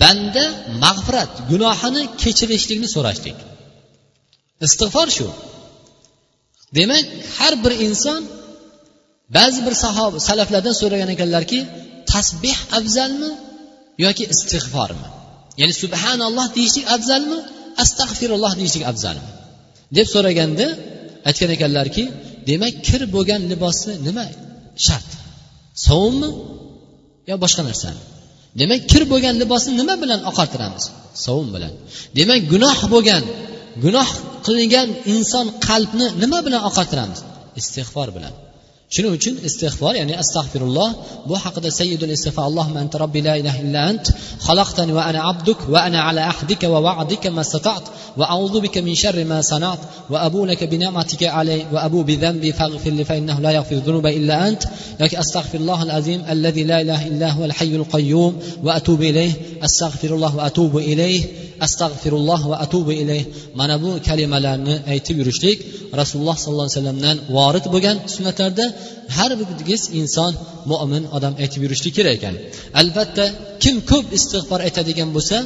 banda 0.02 0.44
mag'firat 0.84 1.32
gunohini 1.50 2.02
kechirishlikni 2.22 2.88
so'rashlik. 2.94 3.38
Istig'for 4.66 5.08
shu. 5.16 5.28
Demak 6.78 7.04
har 7.36 7.54
bir 7.64 7.72
inson 7.86 8.22
ba'zi 9.36 9.60
bir 9.66 9.74
sahoba 9.84 10.18
salaflardan 10.28 10.74
so'ragan 10.80 11.10
ekanlarki 11.14 11.58
tasbeh 12.12 12.58
afzalmi 12.78 13.30
yoki 14.04 14.24
istig'formi 14.34 15.08
ya'ni 15.60 15.74
subhanalloh 15.82 16.46
deyishlik 16.56 16.86
afzalmi 16.94 17.38
astag'firulloh 17.82 18.52
deyishlik 18.60 18.84
afzalmi? 18.90 19.30
deb 19.96 20.06
so'raganda 20.14 20.66
aytgan 21.28 21.50
ekanlarki 21.56 22.04
demak 22.50 22.74
kir 22.88 23.02
bo'lgan 23.14 23.40
libosni 23.52 23.94
nima? 24.06 24.26
Shart. 24.86 25.08
Sovunmi? 25.86 26.30
Yo 27.30 27.34
boshqa 27.44 27.62
narsami 27.68 28.02
demak 28.60 28.80
kir 28.90 29.02
bo'lgan 29.12 29.34
libosni 29.42 29.72
nima 29.80 29.94
bilan 30.02 30.20
oqartiramiz? 30.30 30.84
Sovun 31.24 31.48
bilan. 31.56 31.72
Demak 32.18 32.40
gunoh 32.52 32.78
bo'lgan 32.94 33.22
gunoh 33.84 34.08
qilingan 34.46 34.88
inson 35.14 35.46
qalbni 35.68 36.06
nima 36.22 36.38
bilan 36.46 36.62
oqartiramiz? 36.70 37.20
Istig'for 37.60 38.08
bilan. 38.16 38.34
Shuning 38.94 39.12
uchun 39.18 39.34
istig'for 39.48 39.94
ya'ni 40.00 40.14
astag'firulloh 40.22 40.88
bu 41.28 41.34
haqida 41.44 41.68
sayyidul 41.80 42.12
istig'for 42.16 42.44
allohumma 42.50 42.80
anta 42.84 42.96
robbi 43.02 43.20
la 43.26 43.34
ilaha 43.40 43.58
illa 43.64 43.80
ant 43.90 44.04
xalaqtani 44.46 44.92
va 44.98 45.02
ana 45.10 45.20
abduk 45.32 45.58
va 45.72 45.78
ana 45.86 45.98
ala 46.08 46.22
ahdika 46.32 46.66
va 46.74 46.80
va'dika 46.88 47.28
mastata'at 47.38 47.84
va 48.20 48.24
a'udhu 48.34 48.58
bika 48.64 48.80
min 48.86 48.94
sharri 49.02 49.24
ma 49.32 49.38
sana'at 49.52 49.80
va 50.12 50.18
abu 50.28 50.40
laka 50.50 50.66
bi 50.72 50.76
ni'matika 50.82 51.26
alay 51.40 51.60
va 51.74 51.78
abu 51.88 52.00
bi 52.08 52.14
dhanbi 52.22 52.50
faghfir 52.60 52.92
li 52.98 53.04
fa 53.08 53.14
innahu 53.20 53.40
la 53.46 53.52
yaghfiru 53.58 53.80
dhunuba 53.86 54.10
illa 54.18 54.34
ant 54.48 54.62
yoki 55.00 55.16
astag'firulloh 55.22 55.78
al 55.86 55.92
azim 55.98 56.20
alladhi 56.32 56.62
la 56.70 56.78
ilaha 56.84 57.04
illa 57.10 57.28
huwa 57.34 57.46
al 57.50 57.54
hayyul 57.58 57.86
qayyum 57.94 58.32
va 58.66 58.70
atubu 58.78 59.04
ilayh 59.10 59.32
astag'firulloh 59.66 60.32
va 60.38 60.42
atubu 60.50 60.78
ilayh 60.92 61.20
astag'firulloh 61.66 62.40
va 62.50 62.56
atubu 62.64 62.92
ilayh. 63.02 63.24
Mana 63.60 63.74
bu 63.84 63.90
kalimalarni 64.08 64.74
aytib 64.92 65.16
yurishlik 65.20 65.58
rasululloh 66.00 66.36
sollallohu 66.42 66.66
alayhi 66.66 66.78
vasallamdan 66.78 67.16
vorid 67.36 67.66
bo'lgan 67.74 67.96
sunnatlarda 68.14 68.64
har 69.16 69.30
bir 69.40 69.48
inson 70.00 70.32
mo'min 70.70 71.04
odam 71.16 71.34
aytib 71.42 71.60
yurishlik 71.64 71.92
kerak 71.98 72.14
ekan. 72.18 72.34
Albatta 72.80 73.24
kim 73.62 73.76
ko'p 73.90 74.06
istig'for 74.18 74.60
aytadigan 74.66 75.10
bo'lsa 75.16 75.36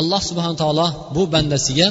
alloh 0.00 0.20
subhana 0.28 0.56
taolo 0.62 0.86
bu 1.16 1.22
bandasiga 1.34 1.86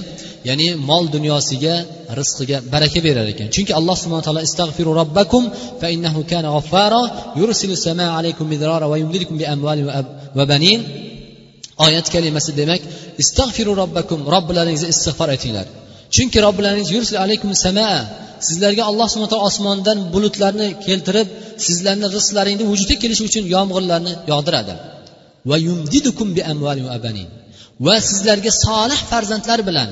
ya'ni 0.49 0.67
mol 0.89 1.03
dunyosiga 1.15 1.75
rizqiga 2.19 2.57
baraka 2.73 2.99
berar 3.07 3.27
ekan. 3.33 3.47
Chunki 3.55 3.73
alloh 3.79 3.95
subhana 4.03 4.23
taolo 4.27 4.41
istag'firu 4.49 4.91
robbakum 5.01 5.43
fa 5.81 5.87
innahu 5.95 6.19
kana 6.31 6.49
g'affara 6.55 7.01
yursilu 7.41 7.75
samaa 7.87 8.11
alaykum 8.19 8.45
midrara 8.53 8.85
va 8.91 8.97
yumdidukum 9.03 9.35
bi 9.41 9.45
amwalin 9.53 9.85
va 10.37 10.43
banin. 10.51 10.79
Oyat 11.85 12.07
kalimasi 12.13 12.51
demak 12.59 12.81
istag'firu 13.23 13.71
robbakum 13.81 14.19
robbilaringizga 14.33 14.89
istig'for 14.95 15.29
aytinglar 15.35 15.67
chunki 16.15 16.37
robbilaringiz 16.45 16.89
yursil 16.95 17.17
alaykum 17.25 17.51
samaa 17.65 17.97
sizlarga 18.47 18.83
alloh 18.89 19.07
subhana 19.11 19.29
taolo 19.31 19.45
osmondan 19.51 19.97
bulutlarni 20.13 20.67
keltirib 20.85 21.27
sizlarni 21.65 22.07
rizqlaringni 22.15 22.65
vujudga 22.71 22.95
kelishi 23.03 23.23
uchun 23.29 23.43
yomg'irlarni 23.55 24.13
yog'diradi. 24.31 24.73
Va 25.49 25.57
yumdidukum 25.67 26.27
bi 26.37 26.41
amwalin 26.51 26.85
va 26.91 26.97
banin 27.05 27.27
va 27.85 27.95
sizlarga 28.09 28.51
solih 28.65 28.99
farzandlar 29.11 29.59
bilan 29.69 29.89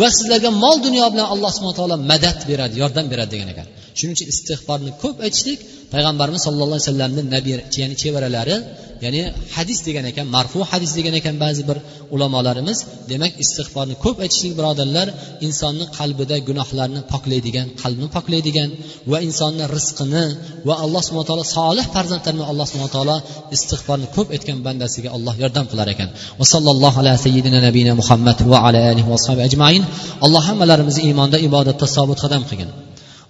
va 0.00 0.08
sizlarga 0.16 0.50
mol 0.62 0.76
dunyo 0.86 1.06
bilan 1.12 1.26
alloh 1.34 1.50
subhana 1.56 1.76
taolo 1.80 1.96
madad 2.10 2.38
beradi 2.50 2.74
yordam 2.82 3.06
beradi 3.12 3.30
degan 3.34 3.48
ekan. 3.54 3.66
Shuning 3.98 4.14
uchun 4.16 4.28
istig'forni 4.34 4.92
ko'p 5.02 5.16
aytishlik 5.26 5.60
payg'ambarimiz 5.92 6.40
sallallohu 6.46 6.76
alayhi 6.78 6.88
vasallamni 6.88 7.22
nabiy 7.34 7.54
ya'ni 7.82 7.96
chevaralari 8.02 8.56
ya'ni 9.04 9.20
hadis 9.56 9.78
degan 9.86 10.04
ekan 10.10 10.26
marfu 10.36 10.58
hadis 10.72 10.90
degan 10.98 11.14
ekan 11.20 11.34
ba'zi 11.44 11.62
bir 11.68 11.78
ulamolarimiz. 12.14 12.78
Demak 13.10 13.32
istig'forni 13.44 13.94
ko'p 14.04 14.16
aytishlik 14.24 14.52
birodarlar 14.58 15.08
insonni 15.46 15.84
qalbida 15.98 16.36
gunohlarni 16.48 17.00
poklaydigan 17.12 17.66
qalbni 17.82 18.08
poklaydigan 18.16 18.68
va 19.10 19.18
insonni 19.28 19.64
rizqini 19.76 20.24
va 20.68 20.74
alloh 20.84 21.02
subhana 21.06 21.26
taolo 21.30 21.44
solih 21.56 21.84
farzandlarni 21.94 22.44
alloh 22.50 22.66
subhana 22.70 22.92
taolo 22.96 23.16
istig'forni 23.56 24.06
ko'p 24.16 24.28
aytgan 24.36 24.58
bandasiga 24.66 25.08
alloh 25.16 25.34
yordam 25.42 25.64
qilar 25.70 25.88
ekan. 25.94 26.08
Va 26.40 26.44
sallallohu 26.54 26.96
ala 27.02 27.12
sayyidina 27.24 27.58
nabiyina 27.66 27.92
muhammad 28.00 28.38
va 28.52 28.58
ala 28.66 28.80
alihi 28.92 29.08
va 29.12 29.18
ajmain. 29.48 29.82
Alloh 30.26 30.42
hammalarimizni 30.48 31.02
iymonda 31.08 31.36
ibodatda 31.48 31.86
sobit 31.96 32.18
qadam 32.24 32.44
qilgin. 32.50 32.70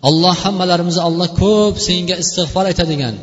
Alloh 0.09 0.35
hammalarimizni 0.45 1.03
alloh 1.09 1.29
ko'p 1.43 1.75
senga 1.89 2.15
istig'for 2.23 2.65
aytadigan 2.71 3.15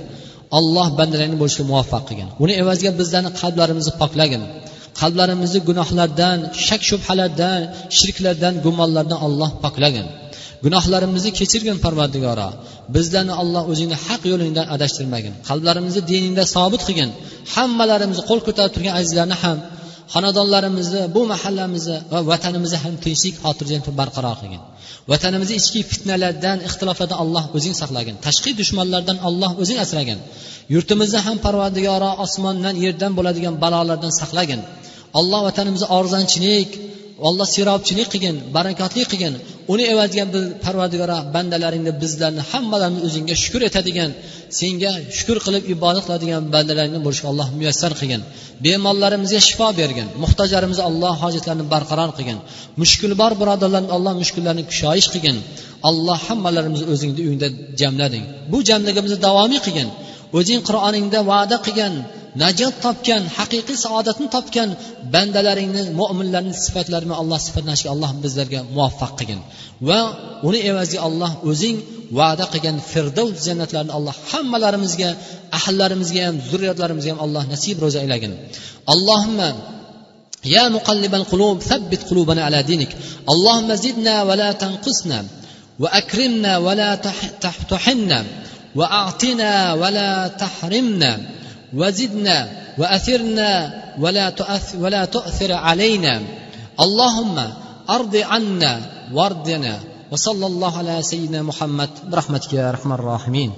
alloh 0.60 0.88
bandalaringni 1.00 1.38
bo'lishga 1.42 1.64
muvaffaq 1.72 2.04
qilgin. 2.10 2.30
Uni 2.44 2.54
evaziga 2.62 2.92
bizlarni 3.00 3.32
qalblarimizni 3.42 3.94
poklagin. 4.02 4.44
Qalblarimizni 5.02 5.60
gunohlardan 5.70 6.38
shak 6.68 6.82
shubhalardan 6.90 7.62
shirklardan 7.98 8.54
gumonlardan 8.66 9.20
alloh 9.28 9.52
poklagin. 9.64 10.08
Gunohlarimizni 10.66 11.32
kechirgin 11.40 11.78
parvardigoro 11.86 12.50
bizlarni 12.96 13.34
alloh 13.42 13.64
o'zingni 13.72 13.98
haq 14.06 14.22
yo'lingdan 14.32 14.66
adashtirmagin. 14.76 15.34
Qalblarimizni 15.50 16.02
diningda 16.12 16.44
sobit 16.56 16.82
qilgin. 16.88 17.10
Hammalarimizni 17.56 18.24
qo'l 18.30 18.40
ko'tarib 18.48 18.72
turgan 18.76 18.94
azizlarni 19.00 19.38
ham 19.44 19.58
xonadonlarimizni 20.14 21.02
bu 21.16 21.22
mahallamizni 21.32 21.98
va 22.12 22.20
vatanimizni 22.32 22.78
ham 22.84 22.94
tinchlik 23.06 23.36
xotirjam 23.44 23.82
barqaror 24.00 24.36
qilgin. 24.42 24.62
Vatanimizni 25.12 25.56
ichki 25.62 25.82
fitnalardan 25.92 26.58
ixtiloflardan 26.68 27.20
alloh 27.24 27.44
o'zing 27.58 27.76
saqlagin. 27.82 28.16
Tashqi 28.26 28.52
dushmanlardan 28.60 29.18
alloh 29.28 29.52
o'zing 29.62 29.78
asragin. 29.86 30.20
Yurtimizni 30.74 31.20
ham 31.28 31.38
parvardigoro 31.46 32.12
osmondan 32.26 32.76
yerdan 32.86 33.12
bo'ladigan 33.18 33.56
balolardan 33.64 34.14
saqlagin. 34.22 34.62
Alloh 35.20 35.42
vatanimizni 35.48 35.88
orzanchilik 35.98 36.70
alloh 37.28 37.48
serobchilik 37.56 38.08
qilgin 38.14 38.36
barakotli 38.56 39.04
qilgin. 39.12 39.34
Uni 39.74 39.84
evaziga 39.94 40.26
biz 40.34 40.44
parvardigora 40.66 41.18
bandalaringni 41.36 41.94
bizlarni 42.02 42.42
hammalarni 42.52 43.00
o'zingga 43.08 43.36
shukur 43.44 43.62
etadigan 43.70 44.12
senga 44.60 44.92
shukur 45.18 45.38
qilib 45.46 45.64
ibodat 45.76 46.04
qiladigan 46.08 46.44
bandalaringni 46.56 47.00
bo'lishga 47.06 47.28
alloh 47.32 47.48
muyassar 47.60 47.92
qilgin. 48.00 48.22
Bemorlarimizga 48.66 49.42
shifo 49.48 49.68
bergin 49.82 50.08
muhtojlarimizni 50.24 50.84
alloh 50.90 51.14
hojatlarini 51.24 51.66
barqaror 51.74 52.10
qilgin. 52.18 52.38
Mushkuli 52.82 53.16
bor 53.22 53.32
birodarlarni 53.42 53.92
alloh 53.98 54.14
mushkullarini 54.22 54.64
kushoyish 54.72 55.08
qilgin. 55.14 55.38
Alloh 55.90 56.20
hammalarimizni 56.28 56.88
o'zingni 56.94 57.22
uyingda 57.28 57.48
jamlading. 57.82 58.24
Bu 58.52 58.58
jamligimizni 58.70 59.20
davomiy 59.28 59.60
qilgin. 59.66 59.90
O'zing 60.38 60.62
qur'oningda 60.68 61.20
va'da 61.32 61.58
qilgan 61.66 61.94
najot 62.43 62.75
topgan 62.85 63.23
haqiqiy 63.37 63.77
saodatni 63.85 64.27
topgan 64.37 64.69
bandalaringni 65.15 65.83
mo'minlarni 66.01 66.55
sifatlarini 66.65 67.15
alloh 67.21 67.39
sifatlashga 67.47 67.89
alloh 67.95 68.11
bizlarga 68.25 68.61
muvaffaq 68.75 69.13
qilgin 69.19 69.41
va 69.89 70.01
uni 70.49 70.61
evaziga 70.71 71.03
alloh 71.09 71.31
o'zing 71.51 71.77
va'da 72.19 72.45
qilgan 72.53 72.77
firdavs 72.91 73.39
jannatlarini 73.47 73.93
alloh 73.99 74.15
hammalarimizga 74.31 75.11
ahllarimizga 75.59 76.21
ham 76.29 76.37
zurriyatlarimizga 76.51 77.11
ham 77.13 77.21
alloh 77.27 77.43
nasib 77.53 77.77
ro'za 77.85 77.99
aylagin 78.05 78.33
allohimma 78.95 79.51
يا 80.57 80.65
مقلب 80.77 81.13
القلوب 81.21 81.57
ثبت 81.71 82.01
قلوبنا 82.11 82.43
على 82.45 82.59
دينك 82.71 82.93
اللهم 83.33 83.69
زدنا 83.85 84.15
ولا 84.29 84.51
تنقصنا 84.63 85.19
واكرمنا 85.83 86.53
ولا 86.67 86.91
تحنا 87.71 88.21
واعطنا 88.75 89.73
ولا 89.73 90.29
تحرمنا 90.29 91.21
وزدنا 91.74 92.48
وأثرنا 92.78 93.74
ولا 94.00 94.30
تؤثر 94.30 94.78
ولا 94.80 95.06
تؤثر 95.06 95.52
علينا. 95.52 96.22
اللهم 96.80 97.38
أرض 97.90 98.16
عنا 98.16 98.82
وارضنا. 99.14 99.80
وصلى 100.12 100.46
الله 100.46 100.78
على 100.78 101.02
سيدنا 101.02 101.42
محمد 101.42 101.90
برحمتك 102.10 102.54
يا 102.54 102.70
أرحم 102.70 102.94
الراحمين. 102.94 103.52